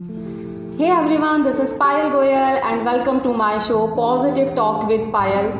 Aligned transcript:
Hey 0.00 0.90
everyone, 0.90 1.44
this 1.44 1.60
is 1.60 1.74
Payal 1.78 2.10
Goyal 2.10 2.60
and 2.68 2.84
welcome 2.84 3.20
to 3.20 3.32
my 3.32 3.58
show 3.58 3.94
Positive 3.94 4.52
Talk 4.56 4.88
with 4.88 5.02
Payal. 5.12 5.52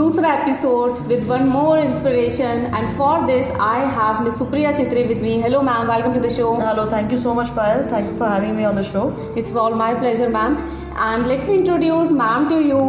दूसरा 0.00 0.32
episode 0.34 1.00
with 1.08 1.26
one 1.30 1.48
more 1.48 1.78
inspiration 1.78 2.62
and 2.78 2.92
for 3.00 3.26
this 3.26 3.50
I 3.58 3.80
have 3.96 4.22
Miss 4.22 4.40
Supriya 4.40 4.70
Chitri 4.76 5.08
with 5.08 5.20
me. 5.20 5.40
Hello 5.40 5.62
ma'am, 5.62 5.88
welcome 5.88 6.14
to 6.14 6.20
the 6.20 6.30
show. 6.30 6.54
Hello, 6.60 6.86
thank 6.94 7.10
you 7.10 7.18
so 7.24 7.34
much, 7.34 7.50
Payal. 7.58 7.84
Thank 7.88 8.06
you 8.06 8.16
for 8.22 8.28
having 8.28 8.56
me 8.56 8.64
on 8.70 8.76
the 8.76 8.84
show. 8.84 9.04
It's 9.34 9.52
all 9.56 9.74
my 9.74 9.92
pleasure 9.96 10.30
ma'am. 10.30 10.56
And 11.10 11.26
let 11.26 11.48
me 11.48 11.58
introduce 11.58 12.12
ma'am 12.12 12.48
to 12.50 12.62
you. 12.70 12.88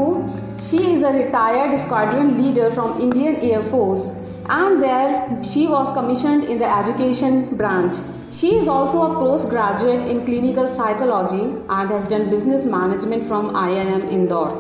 She 0.70 0.86
is 0.92 1.02
a 1.02 1.12
retired 1.12 1.80
squadron 1.80 2.34
leader 2.40 2.70
from 2.70 3.02
Indian 3.02 3.38
Air 3.52 3.64
Force 3.64 4.10
and 4.48 4.80
there 4.90 5.44
she 5.44 5.68
was 5.78 5.92
commissioned 5.94 6.44
in 6.44 6.60
the 6.60 6.72
education 6.82 7.46
branch. 7.64 8.06
She 8.34 8.56
is 8.56 8.68
also 8.68 9.12
a 9.12 9.14
postgraduate 9.14 10.08
in 10.10 10.26
clinical 10.26 10.68
psychology 10.68 11.56
and 11.70 11.90
has 11.92 12.08
done 12.08 12.32
business 12.32 12.66
management 12.66 13.28
from 13.28 13.52
IIM 13.54 14.12
Indore. 14.12 14.52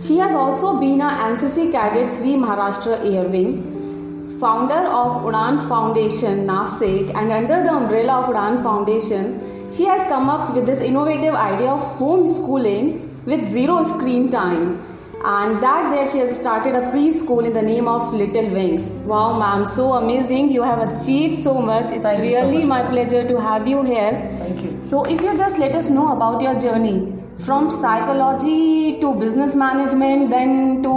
She 0.00 0.18
has 0.18 0.32
also 0.36 0.78
been 0.78 1.00
a 1.00 1.08
NCC 1.30 1.72
cadet 1.72 2.16
3 2.16 2.34
Maharashtra 2.34 3.04
Air 3.04 3.28
Wing, 3.28 4.38
founder 4.38 4.86
of 5.00 5.24
Udan 5.24 5.68
Foundation 5.68 6.46
Nasik, 6.46 7.12
and 7.16 7.32
under 7.32 7.64
the 7.64 7.72
umbrella 7.72 8.20
of 8.20 8.32
Udan 8.32 8.62
Foundation, 8.62 9.40
she 9.68 9.84
has 9.86 10.04
come 10.04 10.30
up 10.30 10.54
with 10.54 10.64
this 10.64 10.80
innovative 10.80 11.34
idea 11.34 11.70
of 11.70 11.80
homeschooling 11.98 13.26
with 13.26 13.44
zero 13.48 13.82
screen 13.82 14.30
time. 14.30 14.80
And 15.26 15.62
that 15.62 15.90
there 15.90 16.06
she 16.06 16.18
has 16.18 16.36
started 16.38 16.74
a 16.74 16.82
preschool 16.92 17.46
in 17.46 17.54
the 17.54 17.62
name 17.62 17.88
of 17.88 18.12
Little 18.12 18.50
Wings. 18.50 18.90
Wow, 19.12 19.38
ma'am, 19.38 19.66
so 19.66 19.94
amazing! 19.94 20.50
You 20.50 20.62
have 20.62 20.80
achieved 20.86 21.34
so 21.34 21.62
much. 21.62 21.92
It's 21.92 22.02
Thank 22.02 22.24
you 22.24 22.32
so 22.32 22.44
really 22.44 22.66
much. 22.66 22.84
my 22.84 22.90
pleasure 22.90 23.26
to 23.28 23.40
have 23.40 23.66
you 23.66 23.82
here. 23.82 24.12
Thank 24.40 24.62
you. 24.62 24.84
So, 24.84 25.04
if 25.04 25.22
you 25.22 25.34
just 25.34 25.58
let 25.58 25.74
us 25.74 25.88
know 25.88 26.12
about 26.12 26.42
your 26.42 26.60
journey 26.60 27.14
from 27.38 27.70
psychology 27.70 29.00
to 29.00 29.14
business 29.14 29.54
management, 29.54 30.28
then 30.28 30.82
to 30.82 30.92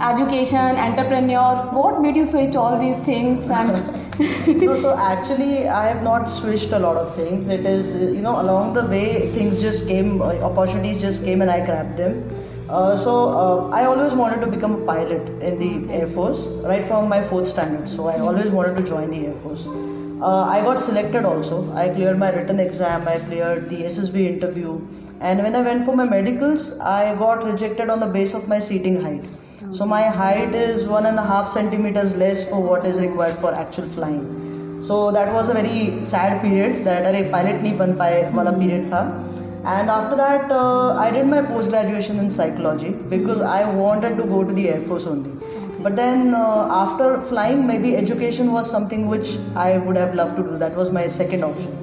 education, 0.00 0.82
entrepreneur, 0.88 1.54
what 1.72 2.00
made 2.00 2.16
you 2.16 2.24
switch 2.24 2.56
all 2.56 2.80
these 2.80 2.96
things? 2.96 3.50
And 3.50 3.72
no, 4.64 4.74
so 4.76 4.96
actually, 4.96 5.68
I 5.68 5.86
have 5.86 6.02
not 6.02 6.30
switched 6.30 6.72
a 6.72 6.78
lot 6.78 6.96
of 6.96 7.14
things. 7.14 7.48
It 7.50 7.66
is, 7.66 7.94
you 7.94 8.22
know, 8.22 8.40
along 8.40 8.72
the 8.72 8.86
way, 8.86 9.28
things 9.32 9.60
just 9.60 9.86
came, 9.86 10.22
uh, 10.22 10.36
opportunities 10.40 11.02
just 11.02 11.26
came, 11.26 11.42
and 11.42 11.50
I 11.50 11.62
grabbed 11.62 11.98
them. 11.98 12.26
Uh, 12.69 12.95
so 12.95 13.29
uh, 13.29 13.69
I 13.69 13.85
always 13.85 14.13
wanted 14.15 14.41
to 14.41 14.47
become 14.47 14.81
a 14.81 14.85
pilot 14.85 15.27
in 15.43 15.59
the 15.59 15.93
Air 15.93 16.07
Force, 16.07 16.47
right 16.63 16.85
from 16.85 17.09
my 17.09 17.21
fourth 17.21 17.47
standard. 17.47 17.89
So 17.89 18.07
I 18.07 18.19
always 18.19 18.51
wanted 18.51 18.77
to 18.77 18.83
join 18.83 19.09
the 19.09 19.27
Air 19.27 19.35
Force. 19.35 19.67
Uh, 19.67 20.43
I 20.45 20.61
got 20.61 20.79
selected 20.79 21.25
also. 21.25 21.71
I 21.75 21.89
cleared 21.89 22.17
my 22.17 22.31
written 22.31 22.59
exam. 22.59 23.07
I 23.07 23.17
cleared 23.19 23.69
the 23.69 23.83
SSB 23.83 24.25
interview. 24.25 24.81
And 25.19 25.43
when 25.43 25.55
I 25.55 25.61
went 25.61 25.85
for 25.85 25.95
my 25.95 26.05
medicals, 26.05 26.79
I 26.79 27.15
got 27.15 27.43
rejected 27.43 27.89
on 27.89 27.99
the 27.99 28.07
base 28.07 28.33
of 28.33 28.47
my 28.47 28.59
seating 28.59 29.01
height. 29.01 29.25
So 29.71 29.85
my 29.85 30.03
height 30.03 30.55
is 30.55 30.85
one 30.85 31.05
and 31.05 31.17
a 31.17 31.23
half 31.23 31.47
centimeters 31.47 32.15
less 32.15 32.47
for 32.47 32.61
what 32.61 32.85
is 32.85 32.99
required 33.01 33.35
for 33.35 33.53
actual 33.53 33.87
flying. 33.87 34.81
So 34.81 35.11
that 35.11 35.33
was 35.33 35.49
a 35.49 35.53
very 35.53 36.03
sad 36.03 36.41
period 36.41 36.83
that 36.85 37.05
अरे 37.05 37.29
pilot 37.31 37.61
नहीं 37.63 37.77
बन 37.77 37.93
पाए 37.97 38.31
वाला 38.33 38.57
period 38.59 38.89
था. 38.89 39.26
and 39.64 39.90
after 39.90 40.16
that, 40.16 40.50
uh, 40.50 40.94
I 40.94 41.10
did 41.10 41.26
my 41.26 41.42
post 41.42 41.70
graduation 41.70 42.18
in 42.18 42.30
psychology 42.30 42.90
because 42.90 43.40
I 43.40 43.72
wanted 43.74 44.16
to 44.16 44.24
go 44.24 44.44
to 44.44 44.52
the 44.52 44.68
Air 44.68 44.80
Force 44.82 45.06
only. 45.06 45.32
But 45.80 45.94
then 45.94 46.34
uh, 46.34 46.68
after 46.70 47.20
flying, 47.20 47.66
maybe 47.66 47.96
education 47.96 48.52
was 48.52 48.70
something 48.70 49.08
which 49.08 49.36
I 49.54 49.78
would 49.78 49.96
have 49.96 50.14
loved 50.14 50.36
to 50.36 50.42
do. 50.42 50.58
That 50.58 50.74
was 50.76 50.90
my 50.90 51.06
second 51.06 51.44
option. 51.44 51.74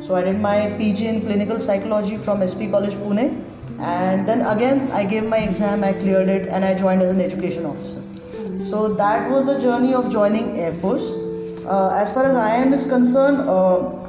So 0.00 0.14
I 0.14 0.22
did 0.22 0.40
my 0.40 0.74
PG 0.76 1.06
in 1.06 1.20
clinical 1.22 1.60
psychology 1.60 2.16
from 2.16 2.46
SP 2.46 2.68
College 2.70 2.94
Pune, 2.94 3.42
and 3.78 4.28
then 4.28 4.42
again 4.42 4.90
I 4.90 5.04
gave 5.06 5.28
my 5.28 5.38
exam, 5.38 5.82
I 5.82 5.92
cleared 5.92 6.28
it, 6.28 6.48
and 6.48 6.64
I 6.64 6.74
joined 6.74 7.00
as 7.00 7.10
an 7.10 7.20
education 7.20 7.64
officer. 7.64 8.02
So 8.62 8.88
that 8.94 9.30
was 9.30 9.46
the 9.46 9.60
journey 9.60 9.94
of 9.94 10.12
joining 10.12 10.58
Air 10.58 10.72
Force. 10.74 11.12
Uh, 11.64 11.90
as 11.94 12.12
far 12.12 12.24
as 12.24 12.34
IIM 12.34 12.72
is 12.74 12.86
concerned, 12.86 13.48
uh, 13.48 14.03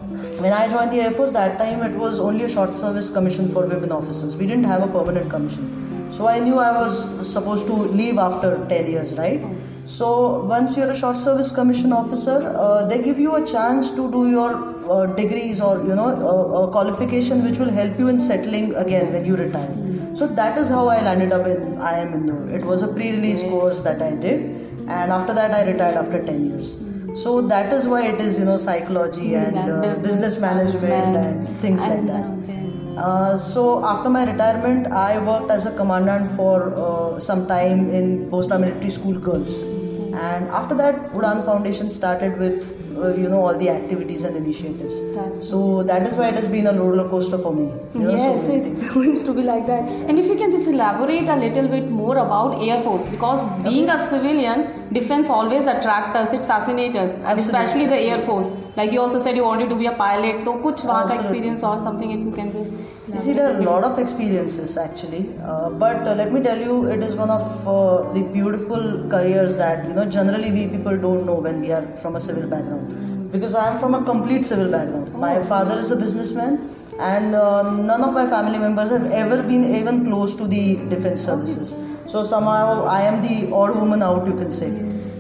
when 0.46 0.54
I 0.54 0.68
joined 0.70 0.92
the 0.92 1.02
Air 1.02 1.10
Force, 1.10 1.32
that 1.32 1.58
time 1.58 1.82
it 1.82 1.98
was 1.98 2.20
only 2.20 2.44
a 2.46 2.50
short 2.50 2.72
service 2.72 3.10
commission 3.10 3.48
for 3.50 3.66
women 3.66 3.92
officers. 3.92 4.38
We 4.38 4.46
didn't 4.46 4.66
have 4.66 4.84
a 4.84 4.88
permanent 4.88 5.32
commission. 5.32 6.12
So 6.12 6.28
I 6.28 6.38
knew 6.40 6.60
I 6.60 6.72
was 6.72 7.00
supposed 7.28 7.66
to 7.66 7.74
leave 7.74 8.20
after 8.20 8.52
10 8.70 8.86
years, 8.86 9.16
right? 9.16 9.42
So 9.86 10.44
once 10.44 10.78
you're 10.78 10.92
a 10.92 10.96
short 10.96 11.18
service 11.18 11.52
commission 11.52 11.92
officer, 11.92 12.38
uh, 12.56 12.86
they 12.86 13.02
give 13.02 13.18
you 13.18 13.36
a 13.38 13.44
chance 13.44 13.90
to 13.96 14.12
do 14.12 14.30
your 14.30 14.54
uh, 14.88 15.08
degrees 15.08 15.62
or 15.62 15.82
you 15.82 15.96
know 15.96 16.10
uh, 16.10 16.68
a 16.68 16.72
qualification 16.72 17.44
which 17.44 17.58
will 17.58 17.74
help 17.82 17.98
you 17.98 18.08
in 18.08 18.20
settling 18.20 18.76
again 18.76 19.14
when 19.14 19.26
you 19.26 19.36
retire. 19.36 19.76
So 20.14 20.28
that 20.28 20.60
is 20.60 20.70
how 20.70 20.88
I 20.88 21.02
landed 21.02 21.34
up 21.34 21.48
in 21.48 21.78
IIM 21.78 22.14
Indore. 22.14 22.50
It 22.50 22.64
was 22.64 22.84
a 22.84 22.88
pre-release 22.88 23.42
course 23.44 23.82
that 23.82 24.00
I 24.00 24.12
did, 24.12 24.42
and 24.88 25.12
after 25.12 25.34
that 25.34 25.56
I 25.56 25.70
retired 25.72 25.96
after 25.96 26.24
10 26.24 26.46
years. 26.52 26.78
So 27.16 27.42
that 27.42 27.72
is 27.72 27.88
why 27.88 28.08
it 28.08 28.20
is 28.20 28.38
you 28.38 28.46
know 28.46 28.58
psychology 28.58 29.36
and 29.36 29.58
uh, 29.58 29.98
business 30.00 30.40
management 30.40 31.18
and 31.18 31.50
things 31.60 31.82
like 31.82 32.06
that. 32.08 32.26
okay. 32.32 32.62
Uh, 32.98 33.38
so 33.38 33.84
after 33.86 34.10
my 34.10 34.24
retirement, 34.30 34.88
I 34.92 35.20
worked 35.20 35.52
as 35.52 35.66
a 35.66 35.72
commandant 35.76 36.36
for 36.36 36.74
uh, 36.76 37.20
some 37.20 37.48
time 37.48 37.90
in 37.90 38.30
Posta 38.30 38.60
Military 38.60 38.90
School 38.90 39.20
Girls, 39.20 39.62
and 39.62 40.50
after 40.50 40.76
that, 40.76 41.14
Udan 41.14 41.46
Foundation 41.46 41.90
started 41.90 42.38
with 42.38 42.68
uh, 42.98 43.14
you 43.16 43.30
know 43.30 43.42
all 43.46 43.58
the 43.58 43.70
activities 43.70 44.24
and 44.24 44.36
initiatives. 44.36 45.00
That 45.16 45.44
so 45.44 45.84
that 45.84 46.08
is 46.08 46.16
why 46.16 46.30
it 46.30 46.36
has 46.36 46.48
been 46.48 46.68
a 46.68 46.74
roller 46.74 47.08
coaster 47.10 47.38
for 47.38 47.54
me. 47.54 47.68
You 47.94 48.12
yes 48.12 48.46
so 48.46 48.54
it 48.54 48.76
seems 48.84 49.24
to 49.24 49.34
be 49.34 49.44
like 49.44 49.68
that. 49.68 49.88
And 50.10 50.20
if 50.20 50.28
you 50.28 50.36
can 50.36 50.52
just 50.52 50.68
elaborate 50.68 51.30
a 51.30 51.36
little 51.36 51.68
bit 51.68 51.90
more 51.90 52.18
about 52.18 52.62
air 52.62 52.80
force 52.82 53.08
because 53.08 53.46
being 53.64 53.90
okay. 53.90 53.96
a 53.96 54.00
civilian 54.00 54.94
defense 54.94 55.30
always 55.30 55.68
attracts 55.68 56.18
us. 56.18 56.34
It's 56.34 56.46
fascinates 56.46 56.98
us 56.98 57.18
absolutely, 57.20 57.42
especially 57.42 57.86
the 57.88 58.00
air 58.00 58.20
force. 58.20 58.52
Like 58.76 58.92
you 58.92 59.00
also 59.00 59.18
said 59.18 59.36
you 59.36 59.46
wanted 59.46 59.70
to 59.70 59.76
be 59.76 59.86
a 59.86 59.94
pilot. 59.94 60.44
So 60.46 60.58
kuch 60.68 60.86
wahan 60.92 61.16
experience 61.18 61.64
or 61.64 61.80
something 61.80 62.12
if 62.12 62.22
you 62.24 62.32
can 62.32 62.52
just 62.52 62.74
you 63.14 63.20
see 63.20 63.34
there 63.34 63.54
are 63.54 63.60
a 63.60 63.64
lot 63.64 63.84
of 63.84 64.00
experiences 64.00 64.78
actually. 64.78 65.24
Uh, 65.44 65.70
but 65.70 66.08
uh, 66.08 66.16
let 66.16 66.32
me 66.32 66.42
tell 66.42 66.58
you 66.58 66.86
it 66.86 67.04
is 67.04 67.16
one 67.16 67.30
of 67.30 67.68
uh, 67.68 68.12
the 68.14 68.24
beautiful 68.38 69.08
careers 69.10 69.58
that 69.58 69.88
you 69.88 69.94
know 69.94 70.06
generally 70.06 70.52
we 70.52 70.68
people 70.68 70.98
don't 70.98 71.26
know 71.26 71.36
when 71.36 71.62
we 71.62 71.72
are 71.72 71.86
from 72.04 72.16
a 72.16 72.20
civil 72.20 72.50
background. 72.50 72.85
Because 73.32 73.56
I 73.56 73.74
am 73.74 73.80
from 73.80 73.94
a 73.96 74.04
complete 74.04 74.46
civil 74.46 74.72
background. 74.72 75.14
My 75.14 75.44
father 75.44 75.78
is 75.78 75.92
a 75.92 75.96
businessman, 75.96 76.70
and 77.00 77.36
uh, 77.36 77.74
none 77.76 78.04
of 78.04 78.14
my 78.14 78.28
family 78.28 78.58
members 78.58 78.90
have 78.92 79.12
ever 79.12 79.44
been 79.44 79.76
even 79.76 80.06
close 80.06 80.36
to 80.36 80.48
the 80.48 80.76
defense 80.90 81.22
services. 81.22 81.76
So 82.08 82.24
somehow 82.24 82.86
I 82.86 83.02
am 83.02 83.22
the 83.22 83.52
odd 83.52 83.76
woman 83.76 84.02
out, 84.02 84.26
you 84.28 84.34
can 84.34 84.52
say. 84.52 84.70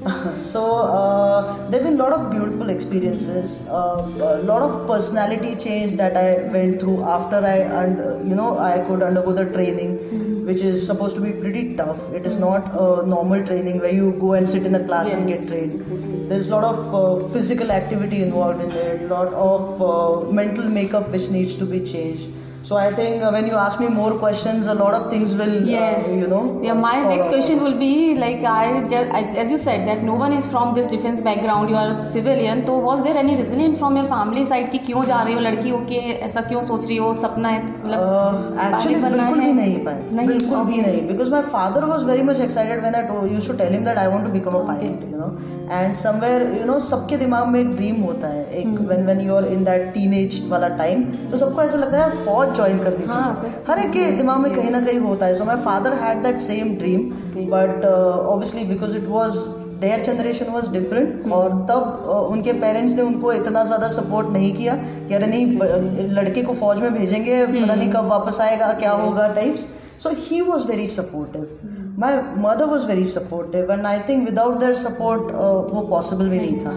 so 0.35 0.61
uh, 0.63 1.67
there 1.69 1.81
have 1.81 1.89
been 1.89 1.99
a 1.99 2.03
lot 2.03 2.13
of 2.13 2.29
beautiful 2.29 2.69
experiences, 2.69 3.67
uh, 3.67 4.07
a 4.21 4.43
lot 4.43 4.61
of 4.61 4.85
personality 4.87 5.55
change 5.55 5.93
that 5.93 6.15
I 6.15 6.43
went 6.49 6.79
through 6.79 7.03
after 7.03 7.37
I 7.37 7.57
and 7.81 7.99
uh, 7.99 8.19
you 8.19 8.35
know 8.35 8.59
I 8.59 8.81
could 8.87 9.01
undergo 9.01 9.33
the 9.33 9.45
training, 9.51 10.45
which 10.45 10.61
is 10.61 10.85
supposed 10.85 11.15
to 11.15 11.21
be 11.23 11.31
pretty 11.31 11.75
tough. 11.75 12.07
It 12.13 12.27
is 12.27 12.37
not 12.37 12.69
a 12.73 13.07
normal 13.07 13.43
training 13.43 13.79
where 13.79 13.91
you 13.91 14.11
go 14.19 14.33
and 14.33 14.47
sit 14.47 14.63
in 14.63 14.73
the 14.73 14.83
class 14.83 15.11
and 15.11 15.27
get 15.27 15.47
trained. 15.47 15.73
exactly. 15.73 16.27
There's 16.27 16.49
a 16.49 16.55
lot 16.55 16.63
of 16.65 16.93
uh, 16.93 17.27
physical 17.29 17.71
activity 17.71 18.21
involved 18.21 18.61
in 18.61 18.71
it, 18.71 19.01
a 19.01 19.07
lot 19.07 19.33
of 19.33 19.81
uh, 19.81 20.31
mental 20.31 20.69
makeup 20.69 21.09
which 21.09 21.29
needs 21.29 21.57
to 21.57 21.65
be 21.65 21.79
changed. 21.79 22.29
So 22.67 22.77
I 22.77 22.91
think 22.91 23.21
uh, 23.21 23.29
when 23.33 23.45
you 23.45 23.53
ask 23.63 23.79
me 23.79 23.87
more 23.87 24.13
questions, 24.19 24.65
a 24.65 24.73
lot 24.73 24.95
of 24.99 25.03
things 25.11 25.33
will, 25.39 25.51
Yes. 25.71 26.05
uh, 26.05 26.15
you 26.21 26.27
know. 26.29 26.39
Yeah, 26.63 26.73
my 26.73 26.93
follow 26.93 27.09
next 27.09 27.27
question 27.29 27.59
will 27.63 27.77
be 27.81 27.89
like 28.15 28.43
I 28.51 28.63
just 28.93 29.11
as 29.41 29.51
you 29.51 29.59
said 29.63 29.87
that 29.89 30.01
no 30.07 30.15
one 30.21 30.33
is 30.37 30.47
from 30.53 30.73
this 30.77 30.87
defense 30.93 31.21
background. 31.27 31.69
You 31.73 31.77
are 31.81 31.91
civilian. 32.13 32.63
तो 32.69 32.77
was 32.87 33.03
there 33.07 33.17
any 33.23 33.35
reason 33.41 33.75
from 33.81 33.99
your 34.01 34.07
family 34.13 34.45
side 34.51 34.71
कि 34.71 34.77
क्यों 34.87 35.03
जा 35.11 35.21
रही 35.27 35.33
हो 35.33 35.39
लड़की 35.49 35.69
हो 35.75 35.79
के 35.91 35.99
ऐसा 36.29 36.41
क्यों 36.49 36.61
सोच 36.71 36.87
रही 36.87 36.97
हो 37.05 37.13
सपना 37.21 37.49
है 37.55 37.61
मतलब 37.65 38.57
एक्चुअली 38.65 39.01
बिल्कुल 39.03 39.39
है? 39.39 39.45
भी 39.45 39.53
नहीं 39.61 39.77
पाए 39.85 40.25
बिल्कुल 40.27 40.63
भी. 40.71 40.81
नहीं 40.81 41.07
because 41.07 41.31
my 41.31 41.41
father 41.53 41.85
was 41.93 42.05
very 42.05 42.23
much 42.31 42.39
excited 42.47 42.81
when 42.87 42.95
I 42.95 43.33
used 43.33 43.51
to 43.51 43.57
tell 43.63 43.73
him 43.73 43.85
that 43.85 43.97
I 43.97 44.07
want 44.15 44.25
to 44.25 44.31
become 44.39 44.59
a 44.59 44.65
pilot 44.67 45.14
no 45.25 45.73
and 45.73 45.93
somewhere 45.95 46.43
you 46.59 46.65
know 46.65 46.79
सबके 46.79 47.17
दिमाग 47.17 47.47
में 47.47 47.59
एक 47.59 47.75
ड्रीम 47.75 48.01
होता 48.01 48.27
है। 48.27 48.45
एक 48.45 48.65
Hmm. 48.65 48.87
When 48.87 49.05
when 49.05 49.21
you 49.21 49.35
are 49.35 49.45
in 49.45 49.63
that 49.63 49.93
teenage 49.93 50.41
वाला 50.49 50.67
time 50.77 51.03
तो 51.31 51.37
सबको 51.37 51.61
ऐसा 51.61 51.77
लगता 51.77 52.03
है 52.03 52.25
फौज 52.25 52.55
ज्वाइन 52.55 52.79
करनी 52.79 53.05
हाँ, 53.05 53.33
चाहिए 53.43 53.63
हर 53.67 53.79
एक 53.79 53.91
के 53.91 54.09
दिमाग 54.17 54.39
में 54.39 54.55
कहीं 54.55 54.71
ना 54.71 54.81
कहीं 54.81 54.99
होता 54.99 55.25
है। 55.25 55.35
So 55.35 55.45
my 55.45 55.57
father 55.65 55.93
had 55.93 56.23
that 56.23 56.39
same 56.39 56.73
dream 56.77 57.09
but 57.51 57.85
obviously 57.85 58.63
because 58.63 58.97
it 58.97 59.07
was 59.09 59.37
their 59.79 60.03
generation 60.03 60.51
was 60.51 60.69
different 60.71 61.31
और 61.33 61.51
तब 61.69 62.05
uh, 62.05 62.33
उनके 62.33 62.53
पेरेंट्स 62.53 62.95
ने 62.95 63.01
उनको 63.01 63.33
इतना 63.33 63.63
ज़्यादा 63.63 63.87
सपोर्ट 63.91 64.29
नहीं 64.29 64.53
किया 64.55 64.75
कि 65.07 65.13
अरे 65.13 65.27
नहीं 65.27 66.07
लड़के 66.09 66.41
को 66.41 66.53
फौज 66.53 66.81
में 66.81 66.93
भेजेंगे 66.93 67.45
पता 67.45 67.75
नहीं 67.75 67.91
कब 67.91 68.07
वापस 68.07 68.39
आएगा 68.41 68.73
क्या 68.73 68.91
होगा 68.91 69.27
types 69.35 69.65
so 70.03 70.09
he 70.19 70.41
was 70.41 70.67
very 70.67 70.87
supportive 70.87 71.74
my 71.99 72.13
mother 72.43 72.65
was 72.67 72.85
very 72.87 73.05
supportive 73.05 73.71
and 73.71 73.85
I 73.85 73.99
think 74.09 74.25
without 74.25 74.59
their 74.59 74.73
support 74.75 75.31
वो 75.73 75.81
पॉसिबल 75.89 76.29
भी 76.29 76.39
नहीं 76.39 76.57
था। 76.59 76.71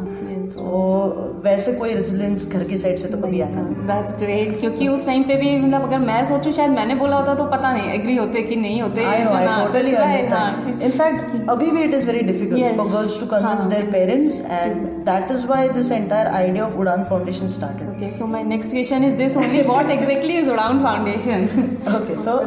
वैसे 1.45 1.73
कोई 1.73 1.95
रेजिलेंस 1.95 2.47
घर 2.53 2.65
की 2.65 2.79
साइड 2.79 2.99
से 2.99 3.09
तो 3.09 3.19
कभी 3.19 3.41
आता 3.41 3.63
दैट्स 3.89 4.15
ग्रेट 4.19 4.59
क्योंकि 4.61 4.89
उस 4.89 5.07
टाइम 5.07 5.23
पे 5.23 5.37
भी 5.37 5.57
मतलब 5.59 5.83
अगर 5.83 5.99
मैं 5.99 6.25
सोचूं 6.25 6.53
शायद 6.53 6.71
मैंने 6.71 6.95
बोला 6.95 7.17
होता 7.17 7.35
तो 7.35 7.45
पता 7.47 7.73
नहीं 7.73 7.91
एग्री 7.93 8.17
होते 8.17 8.43
कि 8.43 8.57
नहीं 8.57 8.81
होते 8.83 9.03
इनफैक्ट 9.03 10.19
अच्छा 10.19 10.37
हाँ। 10.37 11.47
अभी 11.51 11.71
भी 11.71 11.83
it 11.83 11.95
is 11.95 12.07
very 12.07 12.21
difficult 12.23 12.77
for 12.77 12.87
girls 12.87 13.21
to 13.21 13.27
convince 13.27 13.65
their 13.65 13.91
parents 13.93 14.39
and 14.41 14.87
that 15.05 15.31
is 15.33 15.47
why 15.47 15.69
this 15.71 15.93
entire 15.93 16.27
idea 16.29 16.65
of 16.67 16.77
Udaan 16.77 17.05
foundation 17.05 17.49
started 17.49 17.91
okay 17.91 18.11
so 18.13 18.27
my 18.27 18.45
next 18.45 18.71
question 18.71 19.05
is 19.05 19.17
this 19.17 19.37
only 19.37 19.63
what 19.63 19.91
exactly 19.91 20.39
is 20.39 20.51
Udaan 20.51 20.81
foundation 20.81 21.49
okay 21.97 22.17
so 22.17 22.39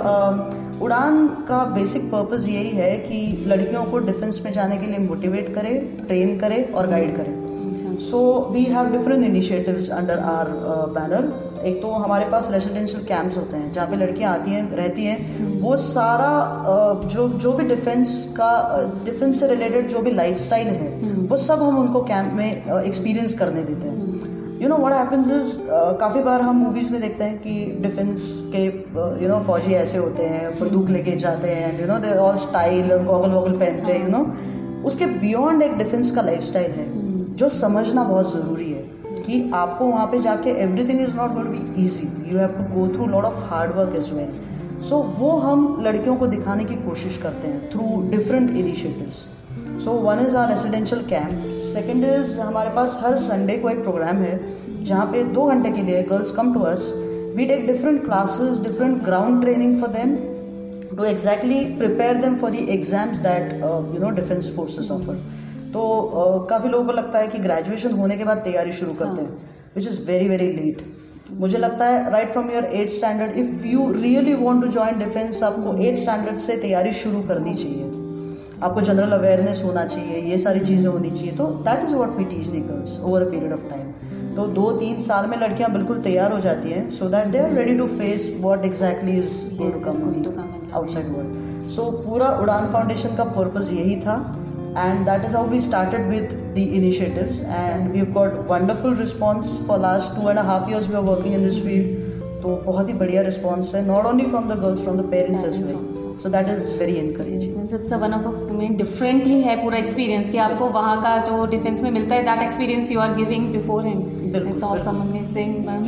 Udaan 0.81 1.27
का 1.47 1.63
basic 1.65 2.03
purpose 2.11 2.47
यही 2.49 2.69
है 2.69 2.97
कि 2.99 3.21
लड़कियों 3.47 3.83
को 3.83 3.99
defence 3.99 4.41
में 4.45 4.51
जाने 4.53 4.77
के 4.77 4.85
लिए 4.85 4.99
मोटिवेट 4.99 5.53
करे 5.55 5.73
ट्रेन 6.07 6.37
करे 6.39 6.63
और 6.75 6.87
गाइड 6.87 7.15
करे। 7.17 7.40
So 8.01 8.19
we 8.53 8.63
have 8.63 8.91
different 8.91 9.23
initiatives 9.25 9.89
under 9.91 10.19
our 10.29 10.49
banner 10.97 11.63
एक 11.67 11.81
तो 11.81 11.91
हमारे 11.93 12.25
पास 12.29 12.49
रेजिडेंशियल 12.51 13.03
कैंप्स 13.03 13.37
होते 13.37 13.57
हैं 13.57 13.71
जहाँ 13.73 13.87
पे 13.87 13.95
लड़कियाँ 13.95 14.33
आती 14.33 14.51
हैं 14.51 14.63
रहती 14.75 15.05
हैं। 15.05 15.59
वो 15.61 15.75
सारा 15.77 16.31
uh, 16.65 17.09
जो 17.13 17.27
जो 17.29 17.51
भी 17.53 17.63
डिफेंस 17.65 18.13
का 18.39 18.51
डिफेंस 19.05 19.39
से 19.39 19.47
रिलेटेड 19.47 19.87
जो 19.89 20.01
भी 20.01 20.11
लाइफस्टाइल 20.11 20.67
है 20.67 20.89
वो 21.27 21.37
सब 21.37 21.61
हम 21.63 21.77
उनको 21.77 22.01
कैंप 22.03 22.33
में 22.33 22.81
एक्सपीरियंस 22.83 23.33
करने 23.39 23.63
देते 23.63 23.87
हैं। 23.87 24.59
You 24.61 24.69
know 24.69 24.77
what 24.77 24.93
happens 24.93 25.27
is 25.31 25.55
काफ़ी 25.99 26.21
बार 26.23 26.41
हम 26.41 26.55
मूवीज़ 26.55 26.91
में 26.91 27.01
देखते 27.01 27.23
हैं 27.23 27.37
कि 27.37 27.53
डिफेंस 27.81 28.31
के 28.55 28.65
यू 29.23 29.29
नो 29.29 29.39
फौजी 29.47 29.73
ऐसे 29.73 29.97
होते 29.97 30.23
हैं 30.25 30.51
बंदूक 30.59 30.89
लेके 30.89 31.15
जाते 31.17 31.47
हैं 31.49 31.79
you 31.81 31.87
know 31.87 31.97
they 31.99 32.17
all 32.19 32.35
style 32.37 32.95
goggle 32.97 33.29
वॉगल 33.29 33.59
पहनते 33.59 33.91
हैं 33.91 34.03
यू 34.03 34.11
नो 34.17 34.25
उसके 34.85 35.05
बियॉन्ड 35.21 35.63
एक 35.63 35.77
डिफेंस 35.77 36.11
का 36.11 36.21
लाइफस्टाइल 36.21 36.71
है। 36.71 36.85
जो 37.41 37.49
समझना 37.51 38.03
बहुत 38.03 38.31
ज़रूरी 38.31 38.71
है 38.71 38.81
कि 39.17 39.49
आपको 39.55 39.85
वहाँ 39.85 40.05
पे 40.07 40.19
जाके 40.21 40.49
everything 40.61 40.99
is 41.01 41.15
not 41.15 41.33
going 41.33 41.47
to 41.47 41.53
be 41.53 41.83
easy 41.83 42.07
you 42.25 42.37
have 42.39 42.51
to 42.53 42.63
go 42.73 42.87
through 42.95 43.07
lot 43.07 43.25
of 43.25 43.39
hard 43.49 43.71
work 43.75 43.95
as 43.95 44.11
well 44.13 44.79
so 44.81 44.97
वो 45.17 45.31
हम 45.39 45.63
लड़कियों 45.81 46.15
को 46.15 46.27
दिखाने 46.27 46.65
की 46.65 46.75
कोशिश 46.83 47.17
करते 47.23 47.47
हैं 47.47 47.69
through 47.71 47.87
different 48.09 48.49
initiatives 48.51 49.25
so 49.83 49.91
one 50.03 50.19
is 50.19 50.35
our 50.35 50.49
residential 50.49 51.01
camp 51.05 51.59
second 51.63 52.05
is 52.05 52.39
हमारे 52.39 52.69
पास 52.75 52.99
हर 53.03 53.15
संडे 53.23 53.57
को 53.57 53.69
एक 53.69 53.81
प्रोग्राम 53.83 54.21
है 54.23 54.33
जहाँ 54.83 55.05
पे 55.11 55.23
दो 55.33 55.45
घंटे 55.47 55.71
के 55.71 55.83
लिए 55.83 56.03
girls 56.05 56.31
come 56.35 56.53
to 56.53 56.59
us 56.67 56.91
we 57.35 57.45
take 57.47 57.67
different 57.67 58.03
classes 58.05 58.59
different 58.61 59.03
ground 59.03 59.41
training 59.41 59.79
for 59.81 59.89
them 59.91 60.15
to 60.95 61.03
exactly 61.07 61.63
prepare 61.77 62.17
them 62.21 62.35
for 62.37 62.51
the 62.51 62.69
exams 62.71 63.19
that 63.21 63.53
you 63.53 63.99
know 63.99 64.09
defence 64.15 64.55
forces 64.55 64.91
offer 64.91 65.40
तो 65.73 66.47
काफ़ी 66.49 66.69
लोगों 66.69 66.85
को 66.85 66.93
लगता 66.93 67.19
है 67.19 67.27
कि 67.27 67.39
ग्रेजुएशन 67.39 67.91
होने 67.93 68.17
के 68.17 68.23
बाद 68.23 68.37
तैयारी 68.45 68.71
शुरू 68.73 68.93
करते 68.95 69.21
हैं 69.21 69.31
which 69.75 69.87
is 69.87 70.01
very 70.07 70.27
very 70.29 70.47
late 70.53 70.83
मुझे 71.39 71.57
लगता 71.57 71.85
है 71.85 72.11
right 72.11 72.31
from 72.31 72.49
your 72.51 72.65
eight 72.65 72.89
standard 72.89 73.37
if 73.37 73.65
you 73.65 73.91
really 73.93 74.33
want 74.37 74.61
to 74.63 74.67
join 74.71 74.99
defence 74.99 75.43
आपको 75.43 75.75
एट 75.83 75.97
स्टैंडर्ड 75.97 76.37
से 76.39 76.57
तैयारी 76.57 76.91
शुरू 76.93 77.21
करनी 77.29 77.53
चाहिए। 77.55 77.89
आपको 78.63 78.81
जनरल 78.81 79.11
अवेयरनेस 79.11 79.61
होना 79.65 79.83
चाहिए 79.85 80.17
ये 80.31 80.37
सारी 80.39 80.59
चीज़ें 80.59 80.87
होनी 80.87 81.09
चाहिए। 81.11 81.31
तो 81.37 81.45
that 81.67 81.83
is 81.83 81.93
what 81.95 82.17
we 82.17 82.25
teach 82.25 82.47
the 82.47 82.59
girls 82.61 82.99
over 83.01 83.21
a 83.21 83.29
period 83.31 83.53
of 83.53 83.63
time 83.69 84.35
तो 84.35 84.45
दो 84.57 84.71
तीन 84.79 84.99
साल 85.01 85.25
में 85.29 85.37
लड़कियाँ 85.37 85.71
बिल्कुल 85.71 85.97
तैयार 86.01 86.31
हो 86.31 86.39
जाती 86.39 86.69
हैं 86.71 86.89
so 86.91 87.07
that 87.09 87.27
they 87.31 87.39
are 87.39 87.53
ready 87.53 87.77
to 87.77 87.87
face 87.89 88.29
what 88.41 88.65
exactly 88.65 89.17
is 89.19 89.39
the 89.55 89.65
outside 90.73 91.07
world 91.15 91.69
so 91.71 91.89
पूरा 92.05 92.29
उड़ान 92.41 92.71
फाउंडेशन 92.73 93.15
का 93.15 93.23
पर्पज 93.33 93.71
यही 93.73 93.95
था। 94.01 94.15
and 94.76 95.06
that 95.06 95.24
is 95.24 95.32
how 95.32 95.44
we 95.44 95.58
started 95.58 96.08
with 96.14 96.32
the 96.54 96.64
initiatives 96.78 97.40
and 97.60 97.92
we've 97.92 98.12
got 98.16 98.34
wonderful 98.54 98.94
response 98.94 99.58
for 99.68 99.78
last 99.78 100.16
two 100.16 100.28
and 100.28 100.38
a 100.38 100.42
half 100.42 100.68
years 100.68 100.88
we 100.88 100.94
are 100.94 101.06
working 101.12 101.38
in 101.40 101.48
this 101.50 101.58
field 101.68 101.94
तो 102.42 102.56
बहुत 102.64 102.88
ही 102.88 102.94
बढ़िया 102.94 103.22
response 103.22 103.74
है 103.74 103.86
not 103.86 104.06
only 104.06 104.24
from 104.30 104.48
the 104.48 104.58
girls 104.62 104.80
from 104.82 104.96
the 104.96 105.04
parents 105.10 105.44
as 105.44 105.54
Parents 105.54 105.72
well 105.72 105.86
also. 105.86 106.20
So 106.22 106.28
that 106.34 106.48
is 106.48 106.76
very 106.78 106.94
encouraging 106.98 107.56
means 107.56 107.74
it's 107.74 107.92
one 108.02 108.12
of 108.14 108.24
तुम्हें 108.48 108.76
different 108.76 109.26
ही 109.26 109.40
है 109.42 109.56
पूरा 109.62 109.78
experience 109.78 110.30
कि 110.30 110.38
आपको 110.46 110.68
वहाँ 110.76 111.00
का 111.02 111.16
जो 111.30 111.46
डिफेंस 111.54 111.82
में 111.82 111.90
मिलता 111.90 112.14
है 112.14 112.22
that 112.24 112.42
experience 112.42 112.92
you 112.92 113.00
are 113.00 113.14
giving 113.14 113.50
beforehand 113.86 114.04
बिल्कुल, 114.32 114.52
it's 114.52 114.62
awesome 114.62 115.00
amazing 115.08 115.56
ma'am 115.66 115.82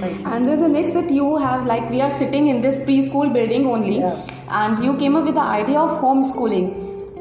Thank 0.00 0.16
you. 0.22 0.32
and 0.32 0.48
then 0.52 0.64
the 0.64 0.72
next 0.78 0.98
that 1.00 1.12
you 1.18 1.28
have 1.44 1.68
like 1.72 1.90
we 1.96 2.02
are 2.06 2.10
sitting 2.22 2.48
in 2.54 2.64
this 2.66 2.80
preschool 2.88 3.36
building 3.38 3.68
only 3.76 3.98
Yeah. 3.98 4.26
and 4.64 4.84
you 4.88 4.96
came 5.04 5.20
up 5.20 5.30
with 5.30 5.40
the 5.42 5.48
idea 5.60 5.86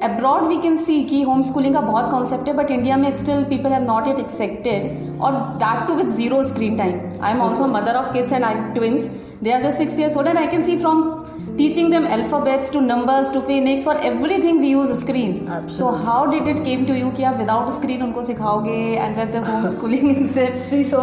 Abroad 0.02 0.47
we 0.47 0.56
can 0.61 0.76
see 0.76 1.02
कि 1.05 1.20
home 1.23 1.43
schooling 1.43 1.75
का 1.75 1.81
बहुत 1.82 2.11
concept 2.11 2.49
है 2.49 2.55
but 2.56 2.70
India 2.70 2.97
में 2.97 3.08
it 3.08 3.17
still 3.17 3.43
people 3.47 3.73
have 3.73 3.82
not 3.85 4.08
it 4.08 4.19
accepted 4.19 5.20
और 5.20 5.32
that 5.62 5.87
too 5.88 5.94
with 5.94 6.08
zero 6.11 6.43
screen 6.43 6.76
time 6.76 7.23
I 7.23 7.32
am 7.32 7.41
also 7.41 7.67
mother 7.69 7.97
of 7.97 8.12
kids 8.12 8.32
and 8.32 8.44
I 8.44 8.55
twins 8.75 9.08
they 9.43 9.52
are 9.52 9.62
just 9.62 9.79
six 9.79 9.99
years 10.00 10.17
old 10.17 10.29
and 10.29 10.38
I 10.38 10.47
can 10.47 10.62
see 10.62 10.76
from 10.79 11.02
teaching 11.56 11.91
them 11.91 12.06
alphabets 12.06 12.70
to 12.70 12.81
numbers 12.81 13.31
to 13.31 13.41
phonics 13.49 13.85
for 13.88 13.94
everything 14.11 14.61
we 14.61 14.69
use 14.69 14.93
screen. 14.99 15.32
Absolutely. 15.49 15.76
so 15.76 15.91
how 16.06 16.26
did 16.26 16.49
it 16.49 16.62
came 16.64 16.87
to 16.87 16.97
you 16.99 17.11
कि 17.17 17.23
आप 17.31 17.38
without 17.41 17.69
screen 17.76 18.02
उनको 18.02 18.23
सिखाओगे 18.23 18.81
and 19.05 19.20
then 19.20 19.31
the 19.35 19.43
homeschooling 19.49 20.11
itself 20.14 20.56
सी 20.64 20.82
सो 20.91 21.00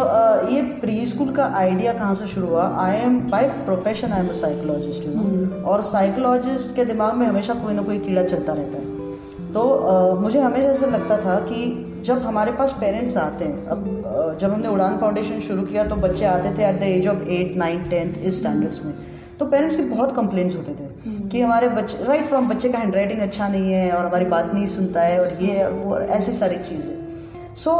ये 0.52 0.62
pre 0.80 1.06
school 1.06 1.32
का 1.34 1.44
idea 1.62 1.92
कहाँ 1.92 2.14
से 2.14 2.26
शुरू 2.28 2.46
हुआ? 2.48 2.68
I 2.84 2.96
am 3.00 3.18
by 3.30 3.48
profession 3.66 4.12
I 4.12 4.20
am 4.20 4.28
a 4.28 4.38
psychologist 4.42 5.06
you 5.06 5.12
know 5.14 5.62
और 5.70 5.82
साइकोलॉजिस्ट 5.90 6.74
के 6.76 6.84
दिमाग 6.84 7.14
में 7.16 7.26
हमेशा 7.26 7.54
कोई 7.64 7.74
ना 7.74 7.82
कोई 7.82 7.98
कीड़ा 7.98 8.22
चलता 8.22 8.52
रहता 8.52 8.78
है। 8.78 9.52
तो 9.52 9.60
uh, 9.90 10.20
मुझे 10.22 10.40
हमेशा 10.40 10.70
ऐसा 10.70 10.86
लगता 10.86 11.16
था 11.18 11.38
कि 11.50 11.60
जब 12.06 12.18
हमारे 12.22 12.52
पास 12.52 12.72
पेरेंट्स 12.80 13.16
आते 13.16 13.44
हैं 13.44 13.66
अब 13.66 13.84
uh, 13.84 14.40
जब 14.40 14.52
हमने 14.52 14.68
उड़ान 14.68 14.96
फाउंडेशन 14.98 15.40
शुरू 15.46 15.62
किया 15.66 15.84
तो 15.84 15.96
बच्चे 16.02 16.24
आते 16.24 16.50
थे 16.58 16.68
at 16.68 16.80
the 16.80 16.82
age 16.82 17.08
of 17.08 17.22
eight 17.36 17.56
nine 17.56 17.88
tenth 17.90 18.18
इस 18.18 18.40
स्टैंडर्ड्स 18.40 18.84
में। 18.84 18.92
तो 19.38 19.46
पेरेंट्स 19.46 19.76
के 19.76 19.82
बहुत 19.84 20.14
कंप्लेंट्स 20.16 20.56
होते 20.56 20.72
थे 20.74 21.28
कि 21.28 21.40
हमारे 21.40 21.68
बच्चे 21.70 22.04
राइट 22.04 22.26
फ्रॉम 22.26 22.48
बच्चे 22.48 22.68
का 22.68 22.78
हैंड 22.78 22.94
राइटिंग 22.94 23.20
अच्छा 23.20 23.48
नहीं 23.48 23.72
है 23.72 23.90
और 23.92 24.06
हमारी 24.06 24.24
बात 24.26 24.54
नहीं 24.54 24.66
सुनता 24.66 25.02
है 25.02 25.20
और 25.20 25.42
ये 25.42 25.62
और 25.62 25.72
वो 25.72 25.92
और 25.94 26.02
ऐसी 26.16 26.32
सारी 26.32 26.56
चीज़ें। 26.70 26.96
So 27.54 27.72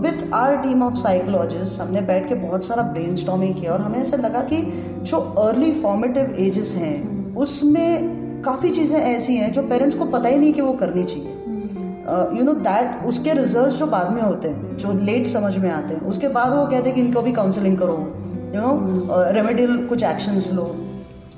with 0.00 0.32
our 0.34 0.56
team 0.56 0.82
of 0.82 0.94
psychologist 0.94 1.80
हमने 1.80 2.00
बैठ 2.10 2.28
के 2.28 2.34
बहुत 2.36 2.64
सारा 2.64 2.82
ब्रेन 2.92 3.16
स्टॉमिंग 3.16 3.54
किया 3.54 3.72
और 3.72 3.80
हमें 3.80 3.98
ऐसा 3.98 4.16
लगा 4.16 4.42
कि 4.42 4.62
जो 5.02 5.20
अर्ली 5.38 5.72
फॉर्मेटिव 5.72 6.34
एजेस 6.38 6.74
हैं 6.76 7.34
उसमें 7.36 8.42
काफ़ी 8.44 8.70
चीज़ें 8.70 8.98
ऐसी 9.00 9.36
हैं 9.36 9.52
जो 9.52 9.62
पेरेंट्स 9.62 9.96
को 9.96 10.04
पता 10.06 10.28
ही 10.28 10.38
नहीं 10.38 10.52
कि 10.52 10.60
वो 10.60 10.72
करनी 10.74 11.04
चाहिए। 11.04 12.38
यू 12.38 12.44
नो 12.44 12.52
दैट 12.60 13.04
उसके 13.06 13.32
रिज़ल्ट 13.34 13.74
जो 13.74 13.86
बाद 13.86 14.10
में 14.12 14.22
होते 14.22 14.48
हैं 14.48 14.76
जो 14.76 14.92
लेट 15.00 15.26
समझ 15.26 15.56
में 15.56 15.70
आते 15.70 15.94
हैं 15.94 16.00
उसके 16.04 16.28
बाद 16.28 16.52
वो 16.52 16.64
कहते 16.66 16.88
हैं 16.88 16.94
कि 16.94 17.00
इनको 17.00 17.22
भी 17.22 17.32
काउंसलिंग 17.32 17.76
करो। 17.78 17.96
यू 18.54 18.60
नो 18.60 19.32
रेमेडियल 19.32 19.76
कुछ 19.88 20.02
actions 20.04 20.48
low. 20.52 20.64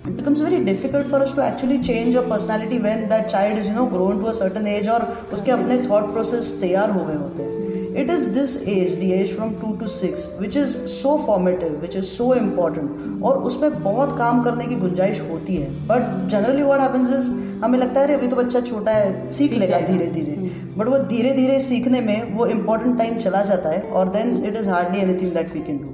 It 0.06 0.12
becomes 0.12 0.40
very 0.40 0.64
difficult 0.64 1.07
for 1.07 1.23
us 1.23 1.35
to 1.37 1.42
actually 1.42 1.78
change 1.78 2.16
our 2.16 2.28
personality 2.28 2.78
when 2.85 3.09
that 3.09 3.26
child 3.26 3.59
is 3.59 3.69
you 3.69 3.75
know 3.75 3.85
grown 3.87 4.23
to 4.23 4.31
certain 4.45 4.66
age 4.66 4.88
और 4.90 5.02
उसके 5.33 5.50
अपने 5.52 5.76
थॉट 5.88 6.12
प्रोसेस 6.12 6.57
तैयार 6.61 6.90
हो 6.90 7.04
गए 7.04 7.16
होते 7.16 7.42
हैं। 7.42 7.61
It 8.00 8.11
is 8.11 8.28
this 8.31 8.57
age 8.69 8.99
the 8.99 9.11
age 9.12 9.35
from 9.37 9.50
two 9.61 9.73
to 9.81 9.87
six 9.90 10.28
which 10.40 10.57
is 10.57 10.76
so 10.88 11.16
formative 11.26 11.78
which 11.81 11.97
is 11.97 12.04
so 12.07 12.33
important 12.35 13.23
और 13.25 13.38
उसमें 13.50 13.83
बहुत 13.83 14.16
काम 14.19 14.42
करने 14.45 14.66
की 14.66 14.76
गुंजाइश 14.76 15.21
होती 15.31 15.57
है। 15.57 15.71
But 15.88 16.28
generally 16.31 16.62
what 16.62 16.81
happens 16.81 17.11
is 17.16 17.31
हमें 17.64 17.78
लगता 17.78 18.00
है 18.00 18.07
अरे 18.07 18.14
अभी 18.14 18.28
तो 18.28 18.37
बच्चा 18.37 18.61
छोटा 18.62 18.92
है 18.92 19.28
सीख 19.31 19.52
लेगा 19.54 19.81
धीरे 19.81 20.07
धीरे 20.11 20.50
बट 20.76 20.88
वो 20.88 20.99
धीरे 21.11 21.33
धीरे 21.33 21.61
सीखने 21.61 22.00
में 22.00 22.37
वो 22.37 22.47
इम्पोर्टेंट 22.49 22.99
टाइम 22.99 23.19
चला 23.19 23.42
जाता 23.50 23.71
है 23.71 23.83
और 23.83 24.09
then 24.16 24.45
it 24.45 24.57
is 24.57 24.69
hardly 24.69 25.00
anything 25.00 25.33
that 25.35 25.54
we 25.54 25.61
can 25.66 25.78
do 25.78 25.91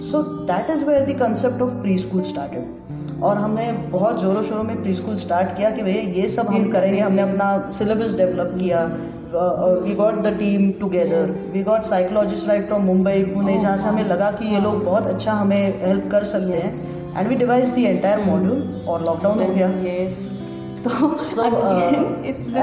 so 0.00 0.22
that 0.22 0.70
is 0.70 0.84
where 0.84 1.04
the 1.04 1.18
concept 1.18 1.62
of 1.62 1.70
pre 1.70 1.98
school 1.98 2.22
started 2.22 3.22
और 3.22 3.36
हमने 3.36 3.72
बहुत 3.72 4.20
ज़ोरों 4.20 4.42
शोरों 4.42 4.62
में 4.62 4.82
प्री 4.82 4.94
स्कूल 4.94 5.16
स्टार्ट 5.16 5.56
किया 5.56 5.70
कि 5.70 5.82
भैया 5.82 6.22
ये 6.22 6.28
सब 6.28 6.46
हम 6.46 6.70
करेंगे। 6.70 7.00
हमने 7.00 7.22
अपना 7.22 7.68
सिलेबस 7.68 8.14
डेवलप 8.14 8.56
किया। 8.60 8.96
We 9.84 9.94
got 9.94 10.22
the 10.22 10.26
team 10.26 10.80
together 10.80 11.50
we 11.52 11.62
got 11.62 11.82
psychologist 11.82 12.48
right 12.48 12.66
from 12.66 12.82
Mumbai 12.82 13.22
Pune 13.22 13.58
जहाँ 13.58 13.76
से 13.76 13.88
हमें 13.88 14.04
लगा 14.04 14.30
कि 14.30 14.54
ये 14.54 14.60
लोग 14.60 14.84
बहुत 14.84 15.06
अच्छा 15.06 15.32
हमें 15.32 15.86
हेल्प 15.86 16.08
कर 16.10 16.24
सकते 16.24 16.52
हैं। 16.52 16.72
And 17.18 17.28
we 17.28 17.34
devise 17.34 17.74
the 17.74 17.78
entire 17.78 18.18
module 18.18 18.84
और 18.88 19.04
लॉकडाउन 19.04 19.38
हो 19.38 19.54
गया। 19.54 19.84
Yes. 19.84 20.12
तो 20.84 20.90
So, 21.16 21.42
uh, 21.42 21.76
again 21.76 22.24
it's 22.24 22.48
the 22.48 22.60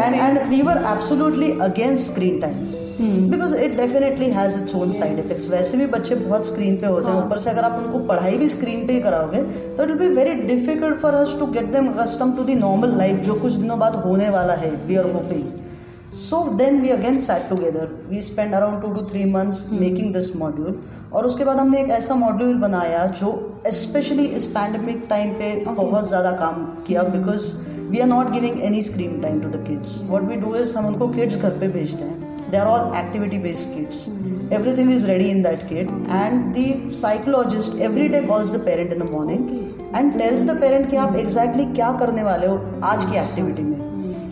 because 3.01 3.55
it 3.55 3.75
definitely 3.77 4.29
has 4.31 4.57
its 4.61 4.75
own 4.75 4.91
side 4.91 5.19
effects 5.19 5.49
वैसे 5.49 5.77
भी 5.77 5.85
बच्चे 5.87 6.15
बहुत 6.15 6.47
स्क्रीन 6.47 6.75
पे 6.77 6.87
होते 6.87 7.07
हैं। 7.07 7.15
हाँ. 7.15 7.25
ऊपर 7.25 7.37
से 7.37 7.49
अगर 7.49 7.63
आप 7.63 7.79
उनको 7.79 7.99
पढ़ाई 8.07 8.37
भी 8.37 8.47
स्क्रीन 8.49 8.85
पे 8.87 8.93
ही 8.93 8.99
कराओगे 9.01 9.41
तो 9.41 9.83
it 9.83 9.89
will 9.89 9.97
be 9.99 10.07
very 10.15 10.33
difficult 10.45 10.97
for 11.01 11.13
us 11.15 11.35
to 11.39 11.45
get 11.51 11.71
them 11.71 11.87
custom 11.93 12.31
to 12.37 12.43
the 12.43 12.57
normal 12.59 12.97
life 12.97 13.21
जो 13.25 13.33
कुछ 13.41 13.53
दिनों 13.53 13.79
बाद 13.79 13.95
होने 14.05 14.29
वाला 14.29 14.53
है 14.55 14.71
we 14.87 14.95
are 14.95 15.11
hoping 15.11 15.41
so 16.15 16.37
then 16.57 16.81
we 16.81 16.89
again 16.89 17.17
sat 17.19 17.49
together 17.49 17.89
we 18.09 18.21
spend 18.21 18.53
around 18.55 18.81
two 18.81 18.93
two 18.93 19.01
three 19.07 19.25
months 19.31 19.65
making 19.71 20.13
this 20.13 20.35
module 20.35 20.79
और 21.13 21.25
उसके 21.25 21.45
बाद 21.45 21.57
हमने 21.57 21.81
एक 21.81 21.89
ऐसा 21.93 22.15
मॉड्यूल 22.15 22.53
बनाया 22.59 23.05
जो 23.21 23.31
स्पेशली 23.73 24.25
इस 24.37 24.45
पैंडमिक 24.51 25.05
टाइम 25.09 25.33
पे 25.33 25.55
Okay. 25.57 25.75
बहुत 25.75 26.07
ज़्यादा 26.07 26.31
काम 26.37 26.63
किया 26.87 27.03
because 27.15 27.51
we 27.89 27.99
are 27.99 28.07
not 28.07 28.31
giving 28.31 28.61
any 28.63 28.81
screen 28.83 29.19
time 29.21 29.41
to 29.41 29.49
the 29.49 29.63
kids 29.67 29.99
what 30.05 30.23
we 30.29 30.35
do 30.37 30.55
is 30.55 30.75
हम 30.77 30.85
उनको 30.85 31.07
किड्स 31.09 31.37
घर 31.37 31.57
पे 31.59 31.67
भेजते 31.69 32.03
हैं। 32.03 32.26
They 32.51 32.59
are 32.59 32.67
all 32.67 32.93
activity 32.95 33.39
based 33.39 33.73
kids. 33.73 34.09
Everything 34.57 34.91
is 34.91 35.05
ready 35.07 35.31
in 35.31 35.41
that 35.43 35.67
kit 35.69 35.89
and 36.17 36.53
the 36.55 36.67
psychologist 36.99 37.81
every 37.87 38.07
day 38.13 38.25
calls 38.27 38.53
the 38.53 38.59
parent 38.67 38.93
in 38.93 38.99
the 38.99 39.09
morning 39.11 39.41
okay. 39.47 39.63
and 39.93 40.13
tells 40.21 40.45
the 40.51 40.55
parent 40.61 40.89
कि 40.91 40.97
आप 40.97 41.17
exactly 41.23 41.65
क्या 41.75 41.91
करने 41.99 42.23
वाले 42.23 42.47
हो 42.47 42.55
आज 42.91 43.05
की 43.05 43.17
एक्टिविटी 43.17 43.63
में। 43.63 43.75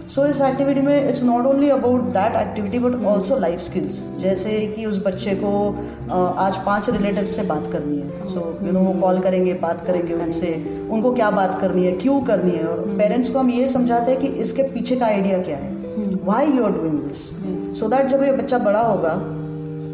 सो 0.08 0.22
so, 0.22 0.28
इस 0.30 0.40
एक्टिविटी 0.42 0.82
में 0.82 1.10
it's 1.10 1.22
not 1.24 1.46
only 1.46 1.70
about 1.70 2.02
that 2.18 2.36
activity 2.42 2.80
but 2.80 2.96
also 3.06 3.38
life 3.40 3.60
skills 3.60 4.02
जैसे 4.20 4.60
कि 4.76 4.86
उस 4.86 5.02
बच्चे 5.06 5.36
को 5.44 5.52
आज 6.40 6.58
पाँच 6.66 6.90
रिलेटिव 6.90 7.26
से 7.26 7.44
बात 7.44 7.70
करनी 7.72 7.98
है। 8.00 8.26
सो 8.34 8.40
यू 8.64 8.72
नो 8.72 8.80
वो 8.80 8.94
कॉल 9.02 9.20
करेंगे 9.20 9.54
बात 9.62 9.86
करेंगे 9.88 10.14
उनसे। 10.14 10.54
उनको 10.92 11.12
क्या 11.14 11.30
बात 11.32 11.60
करनी 11.62 11.86
है 11.86 11.92
क्यों 11.98 12.20
करनी 12.22 12.52
है? 12.52 12.66
और 12.68 12.80
पेरेंट्स 12.98 13.30
को 13.30 13.40
हम 13.40 13.50
ये 13.50 13.68
समझाते 13.68 14.12
हैं 14.12 14.22
कि 14.22 14.28
इसके 14.44 14.64
पीछे 14.74 14.96
का 14.96 15.06
आइडिया 15.06 15.40
क्या 15.44 15.58
है? 15.58 15.74
Why 16.26 16.52
you 16.52 16.64
are 16.66 16.72
doing 16.72 17.00
this 17.00 17.30
so 17.80 17.88
that 17.88 18.08
जब 18.08 18.24
ये 18.24 18.32
बच्चा 18.32 18.58
बड़ा 18.60 18.82
होगा 18.82 19.14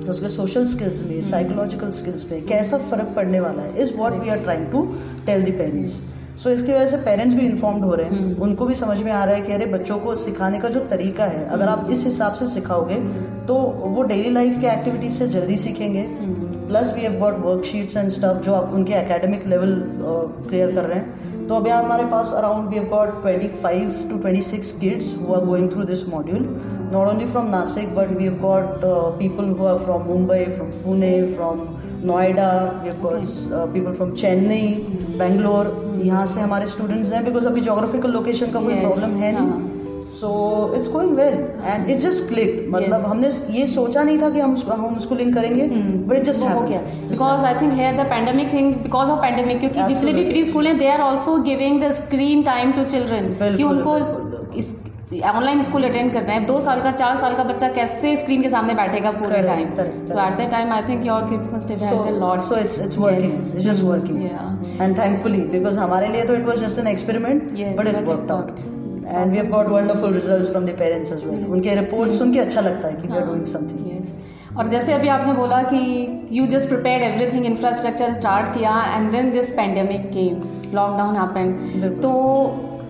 तो 0.01 0.11
उसके 0.11 0.29
सोशल 0.29 0.65
स्किल्स 0.67 1.03
में 1.03 1.21
साइकोलॉजिकल 1.23 1.91
स्किल्स 1.91 2.25
में 2.31 2.45
कैसा 2.45 2.77
फ़र्क 2.89 3.13
पड़ने 3.15 3.39
वाला 3.39 3.63
है 3.63 3.81
is 3.83 3.93
what 3.97 4.13
we 4.23 4.29
are 4.29 4.39
trying 4.39 4.65
to 4.71 4.81
tell 5.25 5.43
the 5.43 5.57
parents 5.57 5.91
so 5.91 6.49
so, 6.49 6.55
इसकी 6.55 6.73
वजह 6.73 6.87
से 6.87 6.97
पेरेंट्स 6.97 7.35
भी 7.35 7.45
इन्फॉर्म्ड 7.45 7.83
हो 7.85 7.93
रहे 7.95 8.05
हैं। 8.05 8.19
हम्म। 8.19 8.43
उनको 8.43 8.65
भी 8.65 8.75
समझ 8.75 8.97
में 8.99 9.11
आ 9.11 9.23
रहा 9.23 9.35
है 9.35 9.41
कि 9.41 9.53
अरे 9.53 9.65
बच्चों 9.65 9.97
को 9.99 10.15
सिखाने 10.15 10.59
का 10.59 10.69
जो 10.69 10.79
तरीका 10.91 11.25
है 11.25 11.45
अगर 11.47 11.69
आप 11.69 11.87
इस 11.91 12.03
हिसाब 12.05 12.33
से 12.33 12.47
सिखाओगे 12.47 12.95
तो 13.47 13.55
वो 13.95 14.03
डेली 14.03 14.29
लाइफ 14.29 14.59
के 14.59 14.67
एक्टिविटीज़ 14.67 15.13
से 15.13 15.27
जल्दी 15.27 15.57
सीखेंगे। 15.57 16.05
Plus 16.67 16.93
we 16.95 17.01
have 17.01 17.19
got 17.19 17.37
worksheets 17.45 17.97
and 17.97 18.09
stuff 18.11 18.41
जो 18.45 18.53
आप 18.53 18.73
उनके 18.73 18.93
एकेडमिक 18.93 19.47
लेवल 19.47 19.75
क्लियर 20.49 20.75
कर 20.75 20.83
रहे 20.83 20.99
हैं। 20.99 21.40
तो 21.51 21.55
अभी 21.55 21.69
हमारे 21.69 22.03
पास 22.11 22.31
around 22.33 22.67
we 22.69 22.75
have 22.75 22.85
got 22.89 23.09
25 23.23 23.95
to 24.09 24.17
26 24.19 24.69
kids 24.81 25.07
who 25.21 25.33
are 25.33 25.45
going 25.45 25.69
through 25.71 25.83
this 25.85 26.07
module 26.09 26.43
not 26.91 27.07
only 27.07 27.25
from 27.31 27.49
Nashik 27.49 27.93
but 27.95 28.11
we 28.17 28.23
have 28.23 28.37
got 28.41 28.85
people 29.17 29.49
who 29.59 29.65
are 29.65 29.77
from 29.79 30.03
Mumbai 30.03 30.45
from 30.45 30.69
Pune 30.83 31.11
from 31.33 31.59
Noida 32.03 32.47
we 32.83 32.89
have 32.89 33.01
got 33.01 33.73
people 33.73 33.91
from 33.93 34.11
Chennai 34.23 34.67
Bangalore 35.19 35.73
यहाँ 36.03 36.25
से 36.25 36.39
हमारे 36.41 36.67
students 36.67 37.11
हैं 37.13 37.23
because 37.25 37.47
अभी 37.47 37.61
geographical 37.61 38.11
location 38.11 38.51
का 38.51 38.61
कोई 38.61 38.79
problem 38.79 39.19
है 39.23 39.31
नहीं. 39.39 39.70
So 40.07 40.29
it's 40.75 40.89
going 40.91 41.15
well 41.15 41.33
and 41.65 41.89
it 41.89 41.99
just 41.99 42.27
click 42.27 42.65
मतलब 42.69 43.05
हमने 43.05 43.29
ये 43.51 43.65
सोचा 43.67 44.03
नहीं 44.03 44.21
था 44.21 44.29
कि 44.29 44.39
हम 44.39 44.53
उसको 44.55 44.71
हम 44.81 44.99
स्कूलिंग 44.99 45.33
करेंगे 45.35 45.63
बट 45.63 46.15
इट 46.17 46.23
जस्ट 46.23 46.43
हो 46.43 46.61
गया। 46.61 46.81
बिकॉज़ 47.09 47.45
आई 47.45 47.53
थिंक 47.61 47.73
है 47.73 47.95
the 47.97 48.07
pandemic 48.09 48.53
thing 48.53 48.73
because 48.83 49.09
of 49.11 49.21
pandemic 49.21 49.59
क्योंकि 49.59 49.87
जितने 49.93 50.13
भी 50.13 50.29
प्री 50.29 50.43
स्कूल 50.43 50.67
हैं 50.67 50.77
they 50.77 50.87
are 50.89 51.01
also 51.01 51.37
giving 51.43 51.83
the 51.83 51.91
screen 51.99 52.43
time 52.43 52.71
to 52.71 52.83
children 52.85 53.35
कि 53.57 53.63
उनको 53.63 53.97
इस 54.57 54.75
ऑनलाइन 55.25 55.61
स्कूल 55.61 55.83
अटेंड 55.83 56.11
करना 56.13 56.33
है। 56.33 56.43
दो 56.45 56.59
साल 56.59 56.81
का 56.81 56.91
चार 56.91 57.17
साल 57.17 57.33
का 57.35 57.43
बच्चा 57.43 57.67
कैसे 57.69 58.15
स्क्रीन 58.15 58.41
के 58.43 58.49
सामने 58.49 58.73
बैठेगा 58.73 59.11
पूरे 59.11 59.41
time 59.43 59.75
so 59.75 60.19
at 60.27 60.37
that 60.37 60.51
time 60.51 60.71
I 60.73 60.81
think 60.89 61.05
your 61.05 61.29
kids 61.29 61.53
must 61.53 61.71
have 61.71 62.03
had 62.03 62.15
a 62.15 62.19
lot 62.19 62.39
so 62.39 62.57
it's 62.57 62.79
it's 62.79 62.97
working 62.97 63.55
it's 63.55 63.65
just 63.65 63.83
working 63.83 64.81
and 64.81 64.97
thankfully 64.99 65.41
because 65.55 65.79
हमारे 65.79 66.07
लिए 66.07 66.23
तो 66.25 66.35
it 66.35 66.45
was 66.47 66.63
just 66.65 66.79
an 66.79 66.87
experiment 66.87 67.51
but 67.51 67.87
it 67.87 68.07
worked 68.07 68.31
out 68.31 68.80
and 69.05 69.31
we 69.31 69.37
have 69.37 69.47
got 69.51 69.67
wonderful 69.69 70.13
results 70.13 70.49
from 70.51 70.65
the 70.65 70.75
parents 70.79 71.11
as 71.11 71.23
well 71.25 71.45
उनके 71.47 71.75
report 71.75 72.11
सुन 72.13 72.33
के 72.33 72.39
अच्छा 72.39 72.61
लगता 72.61 72.87
है 72.87 72.95
कि 72.95 73.07
वी 73.07 73.17
आर 73.17 73.25
डूइंग 73.25 73.45
समथिंग 73.53 73.91
और 74.57 74.67
जैसे 74.69 74.93
अभी 74.93 75.07
आपने 75.07 75.33
बोला 75.33 75.61
कि 75.63 75.77
you 76.31 76.45
just 76.45 76.69
prepare 76.69 77.01
everything 77.03 77.45
infrastructure 77.45 78.13
start 78.13 78.53
किया 78.53 78.73
एंड 78.95 79.11
देन 79.11 79.31
दिस 79.31 79.51
पेंडेमिक 79.51 80.09
के 80.13 80.25
लॉकडाउन 80.75 81.15
हैपन 81.15 81.99
तो 82.01 82.11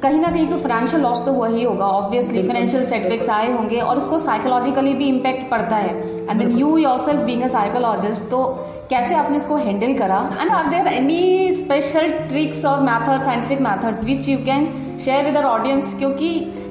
कहीं 0.04 0.20
ना 0.20 0.30
कहीं 0.32 0.48
तो 0.50 0.58
फाइनेंशियल 0.58 1.02
लॉस 1.02 1.24
तो 1.26 1.32
वही 1.34 1.64
होगा 1.64 1.86
ऑब्वियसली 1.88 2.42
फाइनेंशियल 2.44 2.84
सेटबैक्स 2.86 3.30
आए 3.30 3.52
होंगे 3.54 3.80
और 3.80 3.98
उसको 3.98 4.18
साइकोलॉजिकली 4.20 4.94
भी 4.94 5.08
इम्पैक्ट 5.08 5.50
पड़ता 5.50 5.76
है. 5.76 5.92
And 6.30 6.40
then 6.40 6.58
you 6.60 6.78
yourself 7.00 7.22
being 7.26 7.42
a 7.44 7.48
psychologist 7.48 8.30
तो 8.32 8.44
कैसे 8.90 9.16
आपने 9.16 9.38
इसको 9.38 9.56
हैंडल 9.58 9.94
करा? 9.98 10.18
And 10.42 10.52
are 10.52 10.70
there 10.70 10.88
any 10.88 11.52
special 11.52 12.10
tricks 12.30 12.66
और 12.66 12.82
method 12.84 13.24
scientific 13.26 13.62
methods 13.62 14.04
which 14.04 14.30
you 14.30 14.38
can 14.46 14.68
share 15.06 15.26
with 15.26 15.38
our 15.38 15.44
audience 15.44 15.98
क्योंकि 16.00 16.28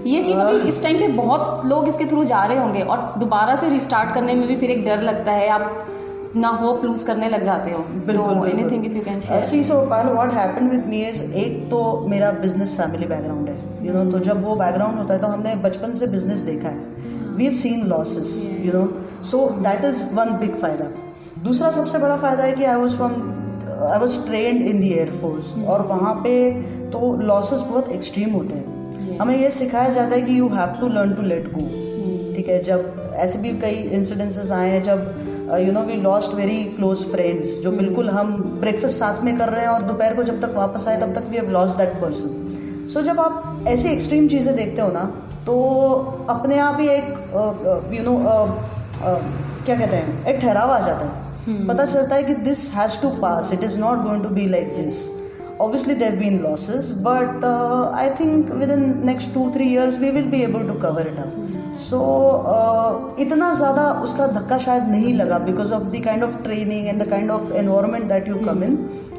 ये 0.06 0.22
चीज़ 0.22 0.38
अभी 0.38 0.68
इस 0.68 0.82
टाइम 0.82 0.98
पे 0.98 1.08
बहुत 1.14 1.64
लोग 1.66 1.88
इसके 1.88 2.04
थ्रू 2.06 2.24
जा 2.24 2.44
रहे 2.44 2.58
होंगे 2.58 2.82
और 2.82 3.12
दोबारा 3.18 3.54
से 3.54 3.68
रिस्टार्ट 3.68 4.14
करने 4.14 4.34
में 4.34 4.46
भी 4.48 4.56
फिर 4.56 4.70
एक 4.70 4.84
डर 4.84 5.02
लगता 5.02 5.32
है। 5.32 5.48
आप 5.50 5.86
ना 6.36 6.48
होप 6.56 6.84
लूज 6.84 7.02
करने 7.02 7.28
लग 7.28 7.42
जाते 7.44 7.70
हो। 7.70 7.78
बिल्कुल 8.06 8.48
anything 8.48 8.84
if 8.86 8.94
you 8.94 9.02
can 9.02 9.20
share 9.20 9.42
see 9.42 9.62
so 9.64 9.80
Pal 9.90 10.08
what 10.08 10.32
happened 10.34 10.70
with 10.70 10.84
me 10.88 11.00
is 11.04 11.22
एक 11.22 11.58
तो 11.70 11.80
मेरा 12.08 12.30
बिज़नेस 12.40 12.74
फैमिली 12.76 13.06
बैकग्राउंड 13.06 13.48
है। 13.48 13.86
यू 13.86 13.92
नो 13.94 14.04
तो 14.12 14.18
जब 14.26 14.44
वो 14.44 14.54
बैकग्राउंड 14.56 14.98
होता 14.98 15.14
है 15.14 15.20
तो 15.20 15.26
हमने 15.26 15.54
बचपन 15.64 15.92
से 15.92 16.06
बिज़नेस 16.06 16.40
देखा 16.42 16.68
है। 16.68 17.34
We 17.36 17.44
have 17.44 17.54
seen 17.56 17.86
losses 17.88 18.32
you 18.60 18.72
know 18.72 18.86
so 19.30 19.48
that 19.60 19.84
is 19.84 20.04
one 20.14 20.32
big 20.40 20.54
फ़ायदा। 20.56 20.90
दूसरा 21.42 21.70
सबसे 21.72 21.98
बड़ा 21.98 22.16
फ़ायदा 22.16 22.42
है 22.42 22.52
कि 22.52 22.64
I 22.64 22.80
was 22.80 22.96
from 22.96 23.12
I 23.84 23.98
was 23.98 24.18
trained 24.26 24.62
in 24.62 24.80
the 24.80 24.84
air force 24.84 25.52
और 25.66 25.86
वहाँ 25.86 26.14
पे 26.24 26.32
तो 26.92 27.12
लॉसेस 27.22 27.60
बहुत 27.62 27.92
एक्सट्रीम 27.92 28.32
होते 28.32 28.54
हैं। 28.54 29.18
हमें 29.18 29.36
ये 29.36 29.50
सिखाया 29.50 29.88
जाता 29.90 30.14
है 30.14 30.22
कि 30.22 30.38
you 30.38 30.48
have 30.48 30.80
to 30.80 30.88
learn 30.88 31.12
to 31.14 31.22
let 31.24 31.52
go 31.52 31.66
ठीक 32.34 32.48
है 32.48 32.62
जब 32.62 33.12
ऐसे 33.18 33.38
भी 33.38 33.50
कई 33.60 33.74
इंसिडेंसेस 33.92 34.50
आए 34.50 34.68
हैं 34.70 34.82
जब 34.82 35.39
you 35.58 35.72
know 35.72 35.80
we 35.80 35.94
lost 35.96 36.34
very 36.34 36.62
close 36.64 37.04
friends 37.04 37.54
जो 37.60 37.70
hmm. 37.70 37.78
बिल्कुल 37.78 38.08
हम 38.10 38.32
ब्रेकफास्ट 38.60 38.96
साथ 38.96 39.22
में 39.24 39.36
कर 39.38 39.48
रहे 39.48 39.60
हैं 39.60 39.68
और 39.68 39.82
दोपहर 39.82 40.14
को 40.14 40.22
जब 40.22 40.40
तक 40.42 40.54
वापस 40.56 40.86
आए 40.88 41.00
तब 41.00 41.14
तक 41.14 41.26
we 41.30 41.36
have 41.36 41.50
lost 41.50 41.78
that 41.78 41.94
person 42.00 42.88
सो 42.92 43.02
जब 43.02 43.20
आप 43.20 43.64
ऐसी 43.68 43.88
एक्सट्रीम 43.88 44.28
चीज़ें 44.28 44.54
देखते 44.56 44.82
हो 44.82 44.88
ना 44.92 45.04
तो 45.46 45.56
अपने 46.30 46.58
आप 46.58 46.80
ही 46.80 46.88
एक 46.88 47.08
यू 47.92 48.04
नो 48.04 48.16
क्या 49.64 49.76
कहते 49.76 49.96
हैं 49.96 50.26
एक 50.26 50.40
ठहराव 50.40 50.70
आ 50.70 50.80
जाता 50.80 51.06
है। 51.06 51.28
Hmm. 51.44 51.68
पता 51.68 51.86
चलता 51.86 52.14
है 52.14 52.22
कि 52.22 52.34
this 52.48 52.70
has 52.74 53.00
to 53.02 53.10
pass 53.22 53.52
it 53.52 53.64
is 53.64 53.78
not 53.78 53.98
going 53.98 54.22
to 54.24 54.30
be 54.34 54.46
like 54.48 54.76
this 54.76 55.08
obviously 55.62 55.94
there 55.94 56.10
have 56.10 56.20
been 56.20 56.42
losses 56.42 56.86
but 57.06 57.42
uh, 57.44 57.90
i 58.02 58.08
think 58.20 58.52
within 58.60 58.84
next 59.08 59.34
2 59.34 59.42
3 59.56 59.66
years 59.72 59.98
we 60.04 60.10
will 60.10 60.30
be 60.34 60.42
able 60.44 60.64
to 60.72 60.76
cover 60.84 61.02
it 61.10 61.18
up. 61.18 61.39
So 61.70 61.96
so, 61.96 62.06
uh, 62.52 63.20
इतना 63.20 63.52
ज़्यादा 63.54 63.82
उसका 64.04 64.26
धक्का 64.28 64.56
शायद 64.58 64.88
नहीं 64.88 65.12
लगा 65.14 65.38
because 65.38 65.72
of 65.74 65.82
the 65.90 66.02
kind 66.04 66.24
of 66.24 66.36
training 66.42 66.86
and 66.86 67.02
the 67.02 67.06
kind 67.10 67.30
of 67.30 67.52
environment 67.56 68.04
that 68.04 68.28
you 68.28 68.36
come 68.46 68.64
in 68.64 68.72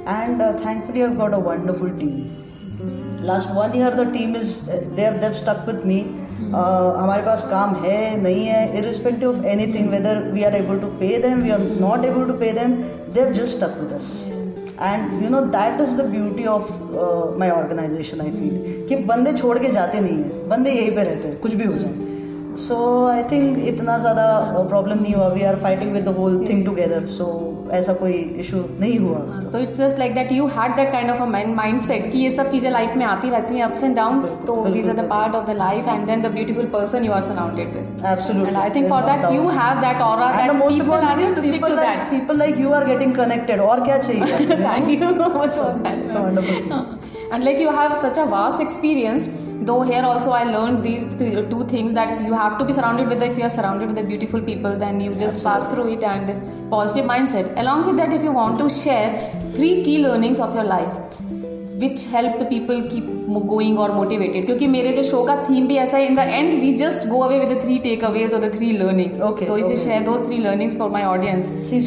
and 0.07 0.41
thankfully 0.65 1.01
I 1.01 1.15
got 1.15 1.33
a 1.33 1.37
wonderful 1.45 1.89
team 1.99 3.23
last 3.25 3.51
one 3.55 3.77
year 3.77 3.95
the 3.95 4.07
team 4.13 4.35
is 4.35 4.59
they've 4.95 5.17
they've 5.21 5.31
stuck 5.39 5.63
with 5.67 5.85
me 5.85 5.99
हमारे 6.41 7.23
पास 7.23 7.47
काम 7.51 7.75
है 7.85 7.99
नहीं 8.21 8.45
है 8.45 8.77
irrespective 8.77 9.29
of 9.29 9.45
anything 9.73 9.89
whether 9.89 10.21
we 10.33 10.43
are 10.43 10.55
able 10.55 10.79
to 10.79 10.87
pay 10.99 11.17
them 11.23 11.41
we 11.41 11.49
are 11.49 11.65
not 11.79 12.05
able 12.05 12.25
to 12.25 12.37
pay 12.43 12.51
them 12.59 12.75
they've 13.13 13.31
just 13.31 13.57
stuck 13.57 13.79
with 13.79 13.93
us 13.93 14.11
and 14.81 15.23
you 15.23 15.29
know 15.29 15.41
that 15.57 15.81
is 15.81 15.97
the 16.01 16.09
beauty 16.11 16.45
of 16.57 16.71
my 17.39 17.49
organisation 17.49 18.21
I 18.21 18.31
feel 18.31 18.85
कि 18.89 19.03
बंदे 19.05 19.33
छोड़ 19.33 19.57
के 19.59 19.71
जाते 19.73 19.99
नहीं 19.99 20.17
हैं 20.17 20.47
बंदे 20.49 20.71
यहीं 20.71 20.95
पे 20.95 21.03
रहते 21.03 21.27
हैं 21.27 21.39
कुछ 21.41 21.55
भी 21.55 21.65
हो 21.65 21.77
जाए। 21.77 22.10
सो 22.57 23.05
आई 23.07 23.23
थिंक 23.31 23.57
इतना 23.67 23.97
ज़्यादा 23.97 24.25
प्रॉब्लम 24.69 25.01
नहीं 25.01 25.13
हुआ. 25.13 25.27
We 25.29 25.43
are 25.43 25.55
fighting 25.61 25.91
with 25.93 26.03
the 26.05 26.15
whole 26.17 26.45
thing 26.49 26.65
together 26.65 27.05
सो 27.17 27.27
ऐसा 27.73 27.93
कोई 27.93 28.13
इशू 28.43 28.57
नहीं 28.79 28.97
हुआ. 28.99 29.19
तो 29.51 29.59
it's 29.59 29.77
just 29.77 29.99
like 29.99 30.13
that 30.15 30.31
you 30.31 30.47
had 30.55 30.75
that 30.75 30.91
kind 30.91 31.11
of 31.11 31.21
a 31.21 31.25
mind 31.25 31.79
set 31.81 32.11
कि 32.11 32.17
ये 32.19 32.31
सब 32.31 32.49
चीज़ें 32.51 32.69
लाइफ 32.71 32.95
में 32.97 33.05
आती 33.05 33.29
रहती 33.29 33.55
हैं 33.55 33.63
अप्स 33.65 33.83
एंड 33.83 33.95
डाउन्स 33.95 34.33
तो 34.47 34.55
these 34.65 34.89
are 34.89 34.95
the 34.95 35.07
part 35.09 35.35
of 35.35 35.45
the 35.47 35.55
life 35.57 35.87
and 35.87 36.05
then 36.07 36.21
the 36.21 36.31
beautiful 36.33 36.65
person 36.73 37.05
you 37.05 37.11
are 37.11 37.21
surrounded 37.27 37.73
with 37.75 38.05
absolutely 38.07 38.55
I 38.61 38.69
think 38.75 38.89
for 38.89 39.03
that 39.03 39.31
you 39.33 39.47
have 39.59 39.81
that 39.81 40.01
aura 40.01 40.31
that 40.37 40.51
people 40.63 41.07
are 41.11 41.33
to 41.35 41.41
stick 41.41 41.65
to 41.65 41.75
that 41.75 42.09
people 42.09 42.37
like 42.37 42.59
you 42.59 42.71
are 42.79 42.85
getting 42.85 43.15
connected 43.15 43.61
और 43.61 43.83
क्या 43.85 43.97
चाहिए 43.99 44.57
thank 44.65 44.89
you 44.89 45.11
so 45.13 45.29
much 45.37 45.57
for 45.57 46.31
that 46.39 47.33
and 47.33 47.43
like 47.43 47.61
you 47.61 47.69
have 47.79 47.93
such 48.01 48.19
a 48.19 48.25
vast 48.29 48.61
experience 48.61 49.29
though 49.65 49.81
here 49.81 50.03
also 50.05 50.31
I 50.31 50.45
learn 50.45 50.81
these 50.81 51.03
two 51.49 51.63
things 51.71 51.91
that 51.93 52.21
you 52.21 52.33
have 52.33 52.57
to 52.59 52.65
be 52.65 52.73
surrounded 52.73 53.07
with 53.07 53.23
if 53.23 53.37
you 53.37 53.43
are 53.43 53.49
surrounded 53.51 53.91
with 53.91 54.05
beautiful 54.05 54.41
people 54.41 54.75
then 54.79 55.01
you 55.01 55.11
just 55.15 55.43
pass 55.43 55.69
through 55.71 55.87
it 55.87 56.03
and 56.03 56.29
positive 56.71 57.07
mind 57.07 57.27
set 57.29 57.57
along 57.57 57.85
with 57.85 57.95
that 57.95 58.13
if 58.13 58.25
you 58.25 58.31
want 58.33 58.59
to 58.59 58.69
share 58.75 59.53
three 59.55 59.69
key 59.83 59.97
learnings 59.97 60.39
of 60.39 60.55
your 60.55 60.65
life 60.65 61.19
which 61.81 62.07
help 62.13 62.41
people 62.49 62.81
keep 62.89 62.99
going 63.47 63.77
और 63.79 63.91
motivated 63.91 64.45
क्योंकि 64.45 64.67
मेरे 64.67 64.91
जो 64.93 65.03
show 65.03 65.23
का 65.23 65.35
theme 65.43 65.67
भी 65.67 65.75
ऐसा 65.77 65.97
है 65.97 66.07
in 66.07 66.15
the 66.15 66.25
end 66.29 66.53
we 66.61 66.71
just 66.77 67.07
go 67.07 67.19
away 67.19 67.39
with 67.39 67.59
three 67.61 67.77
takeaways 68.03 68.33
और 68.33 68.49
three 68.55 68.71
learning 68.77 69.21
okay 69.23 69.45
three 69.45 70.37
learnings 70.39 70.77
for 70.77 70.89
my 70.89 71.03
audience 71.05 71.51
see 71.69 71.79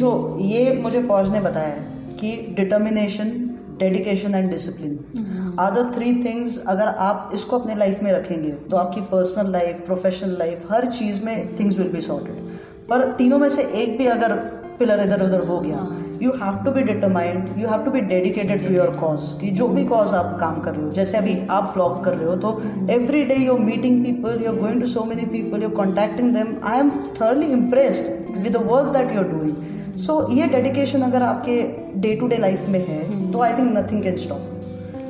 ये 0.47 0.79
मुझे 0.83 1.03
फौज 1.03 1.31
ने 1.31 1.41
बताया 1.41 1.75
कि 2.19 2.35
determination 2.55 3.31
dedication 3.79 4.35
and 4.35 4.49
discipline 4.51 5.24
the 5.57 5.91
three 5.95 6.13
things 6.23 6.57
अगर 6.67 6.87
आप 7.01 7.29
इसको 7.33 7.59
अपने 7.59 7.75
लाइफ 7.75 8.01
में 8.03 8.11
रखेंगे 8.11 8.51
तो 8.71 8.77
आपकी 8.77 9.01
पर्सनल 9.11 9.51
लाइफ 9.51 9.85
प्रोफेशनल 9.85 10.37
लाइफ 10.39 10.71
हर 10.71 10.85
चीज़ 10.91 11.23
में 11.25 11.55
थिंग्स 11.59 11.77
विल 11.77 11.89
बी 11.89 12.01
सॉर्टेड 12.01 12.43
पर 12.89 13.03
तीनों 13.17 13.37
में 13.39 13.49
से 13.49 13.63
एक 13.75 13.97
भी 13.97 14.05
अगर 14.07 14.33
पिलर 14.79 15.01
इधर 15.03 15.21
उधर 15.21 15.45
हो 15.47 15.59
गया 15.59 15.87
you 16.21 16.31
have 16.41 16.63
to 16.65 16.71
be 16.71 16.81
determined 16.83 17.57
you 17.57 17.67
have 17.67 17.83
to 17.83 17.91
be 17.91 18.01
dedicated 18.09 18.65
to 18.67 18.73
your 18.73 18.95
cause 18.97 19.21
कि 19.41 19.51
जो 19.51 19.67
भी 19.67 19.83
कॉज 19.85 20.13
आप 20.13 20.37
काम 20.39 20.59
कर 20.61 20.73
रहे 20.73 20.85
हो 20.85 20.91
जैसे 20.91 21.17
अभी 21.17 21.37
आप 21.51 21.71
व्लॉग 21.75 22.03
कर 22.05 22.13
रहे 22.13 22.25
हो 22.25 22.35
तो 22.37 22.51
every 22.93 23.23
day 23.23 23.35
you're 23.35 23.59
meeting 23.61 24.03
people 24.05 24.41
you 24.43 24.51
are 24.51 24.57
going 24.57 24.81
to 24.81 24.87
so 24.87 25.03
many 25.03 25.25
people 25.27 25.63
you're 25.63 25.71
contacting 25.73 26.33
them 26.33 26.55
I 26.63 26.79
am 26.79 26.89
thoroughly 27.21 27.47
impressed 27.53 28.37
with 28.37 28.51
the 28.53 28.65
work 28.65 28.91
that 28.93 29.13
you 29.13 29.19
are 29.19 29.27
doing 29.29 29.97
so 29.97 30.19
ये 30.31 30.47
डेडिकेशन 30.47 31.01
अगर 31.01 31.21
आपके 31.23 31.61
डे 31.97 32.15
टू 32.15 32.27
डे 32.27 32.37
लाइफ 32.37 32.67
में 32.69 32.85
है 32.87 33.31
तो 33.31 33.41
I 33.41 33.53
think 33.53 33.77
nothing 33.77 34.03
can 34.03 34.17
stop 34.17 34.54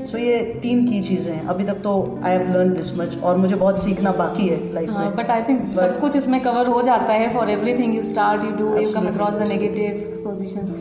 so 0.05 0.17
so, 0.17 0.23
ये 0.23 0.39
तीन 0.61 0.85
की 0.87 1.01
चीज़ें 1.01 1.31
हैं। 1.33 1.45
अभी 1.47 1.63
तक 1.63 1.81
तो 1.83 1.93
I 2.23 2.31
have 2.31 2.51
learn 2.53 2.73
this 2.73 2.97
much 2.99 3.17
और 3.23 3.37
मुझे 3.37 3.55
बहुत 3.55 3.79
सीखना 3.83 4.11
बाकी 4.13 4.47
है 4.47 4.59
लाइफ 4.73 4.89
में। 4.89 5.15
बट 5.15 5.31
आई 5.31 5.43
थिंक 5.43 5.73
सब 5.73 5.99
कुछ 5.99 6.15
इसमें 6.15 6.39
कवर 6.41 6.67
हो 6.67 6.81
जाता 6.81 7.13
है। 7.13 7.29
For 7.33 7.49
everything 7.49 7.95
you 7.95 8.01
start 8.01 8.43
you 8.43 8.51
do 8.51 8.75
you 8.77 8.91
come 8.93 9.07
across 9.07 9.35
the 9.35 9.47
negative 9.49 10.21
position 10.23 10.73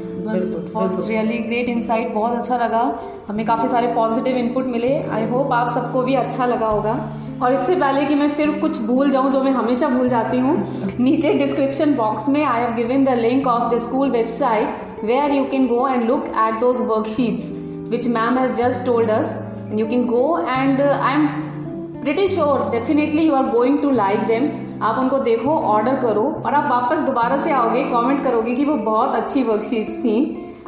for 0.72 0.90
really 1.08 1.38
great 1.38 1.68
insight 1.68 2.14
बहुत 2.14 2.38
अच्छा 2.38 2.56
लगा। 2.56 2.82
हमें 3.28 3.44
काफ़ी 3.46 3.68
सारे 3.68 3.92
पॉजिटिव 3.94 4.36
इनपुट 4.36 4.66
मिले। 4.66 4.96
आई 5.10 5.28
होप 5.28 5.52
आप 5.52 5.68
सबको 5.70 6.02
भी 6.02 6.14
अच्छा 6.14 6.46
लगा 6.46 6.66
होगा। 6.66 6.98
और 7.42 7.52
इससे 7.52 7.74
पहले 7.76 8.04
कि 8.04 8.14
मैं 8.14 8.28
फिर 8.30 8.50
कुछ 8.60 8.80
भूल 8.82 9.10
जाऊँ 9.10 9.30
जो 9.32 9.42
मैं 9.42 9.52
हमेशा 9.52 9.88
भूल 9.88 10.08
जाती 10.08 10.38
हूँ 10.38 10.56
नीचे 11.00 11.32
डिस्क्रिप्शन 11.34 11.94
बॉक्स 11.94 12.28
में 12.28 12.44
I 12.44 12.60
have 12.60 12.74
given 12.76 13.04
the 13.04 13.18
link 13.18 13.46
of 13.46 13.74
the 13.74 13.78
school 13.78 14.10
website 14.10 15.04
where 15.04 15.32
you 15.32 15.44
can 15.44 15.66
go 15.66 15.88
and 15.88 16.06
look 16.06 16.26
at 16.46 16.60
those 16.60 16.80
worksheets 16.80 17.52
which 17.94 18.12
ma'am 18.18 18.42
has 18.42 18.60
just 18.60 18.86
told 18.90 19.16
us 19.16 19.34
and 19.64 19.84
you 19.84 19.88
can 19.94 20.06
go 20.12 20.22
and 20.58 20.86
uh, 20.90 20.92
i'm 21.08 21.26
pretty 22.04 22.26
sure 22.28 22.56
definitely 22.72 23.22
you 23.24 23.34
are 23.34 23.50
going 23.50 23.76
to 23.82 23.90
like 23.98 24.24
them. 24.30 24.48
आप 24.82 24.98
उनको 24.98 25.18
देखो 25.24 25.52
order 25.74 25.94
करो 26.00 26.22
और 26.46 26.54
आप 26.54 26.70
वापस 26.70 27.00
दोबारा 27.00 27.36
से 27.44 27.50
आओगे 27.58 27.82
कमेंट 27.92 28.22
करोगे 28.24 28.54
कि 28.54 28.64
वो 28.64 28.74
बहुत 28.88 29.14
अच्छी 29.16 29.42
वर्कशीट्स 29.42 29.96
थी। 30.04 30.16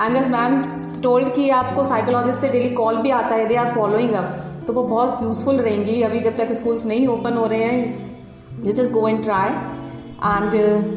एंड 0.00 0.16
दस 0.16 0.30
मैम 0.30 0.62
टोल्ड 1.02 1.32
कि 1.34 1.48
आपको 1.58 1.82
साइकोलॉजिस्ट 1.82 2.40
से 2.40 2.48
डेली 2.48 2.70
कॉल 2.80 2.96
भी 3.02 3.10
आता 3.18 3.34
है 3.34 3.46
दे 3.48 3.56
आर 3.64 3.72
फॉलोइंग 3.74 4.14
अप 4.14 4.64
तो 4.66 4.72
वो 4.72 4.82
बहुत 4.94 5.22
यूज़फुल 5.22 5.56
रहेंगी 5.68 6.00
अभी 6.02 6.20
जब 6.28 6.36
तक 6.36 6.52
स्कूल्स 6.60 6.86
नहीं 6.86 7.06
ओपन 7.18 7.36
हो 7.36 7.46
रहे 7.46 7.64
हैं 7.64 8.64
you 8.64 8.72
just 8.72 8.92
go 8.92 9.06
and 9.08 9.22
try 9.24 9.50
and 9.50 10.54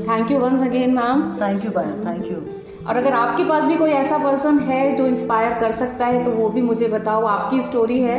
thank 0.09 0.31
you 0.31 0.39
once 0.39 0.61
again 0.69 0.95
ma'am 0.95 1.29
thank 1.41 1.65
you 1.65 1.71
thank 1.79 2.31
you 2.31 2.41
और 2.89 2.97
अगर 2.97 3.13
आपके 3.13 3.43
पास 3.43 3.65
भी 3.65 3.75
कोई 3.75 3.91
ऐसा 3.91 4.17
पर्सन 4.17 4.57
है 4.59 4.95
जो 4.95 5.05
इंस्पायर 5.07 5.53
कर 5.59 5.71
सकता 5.71 6.05
है 6.05 6.23
तो 6.25 6.31
वो 6.31 6.49
भी 6.49 6.61
मुझे 6.61 6.87
बताओ। 6.87 7.25
आपकी 7.27 7.61
स्टोरी 7.61 7.99
है। 8.01 8.17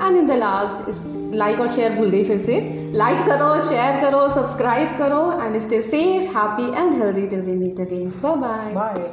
And 0.00 0.16
in 0.16 0.26
the 0.26 0.38
last 0.38 1.34
like 1.34 1.60
और 1.60 1.68
शेयर 1.68 1.92
भूल 1.92 2.10
गई 2.10 2.22
फिर 2.24 2.38
से। 2.38 2.60
लाइक 2.94 3.26
करो 3.26 3.58
शेयर 3.68 4.00
करो 4.00 4.28
सब्सक्राइब 4.28 4.96
करो 4.98 5.20
and 5.42 5.58
stay 5.58 5.82
safe 5.82 6.36
happy 6.38 6.72
and 6.72 6.94
healthy 6.94 7.26
till 7.26 7.40
we 7.40 7.56
meet 7.58 7.80
again 7.80 8.10
bye 8.24 8.72
bye 8.74 9.06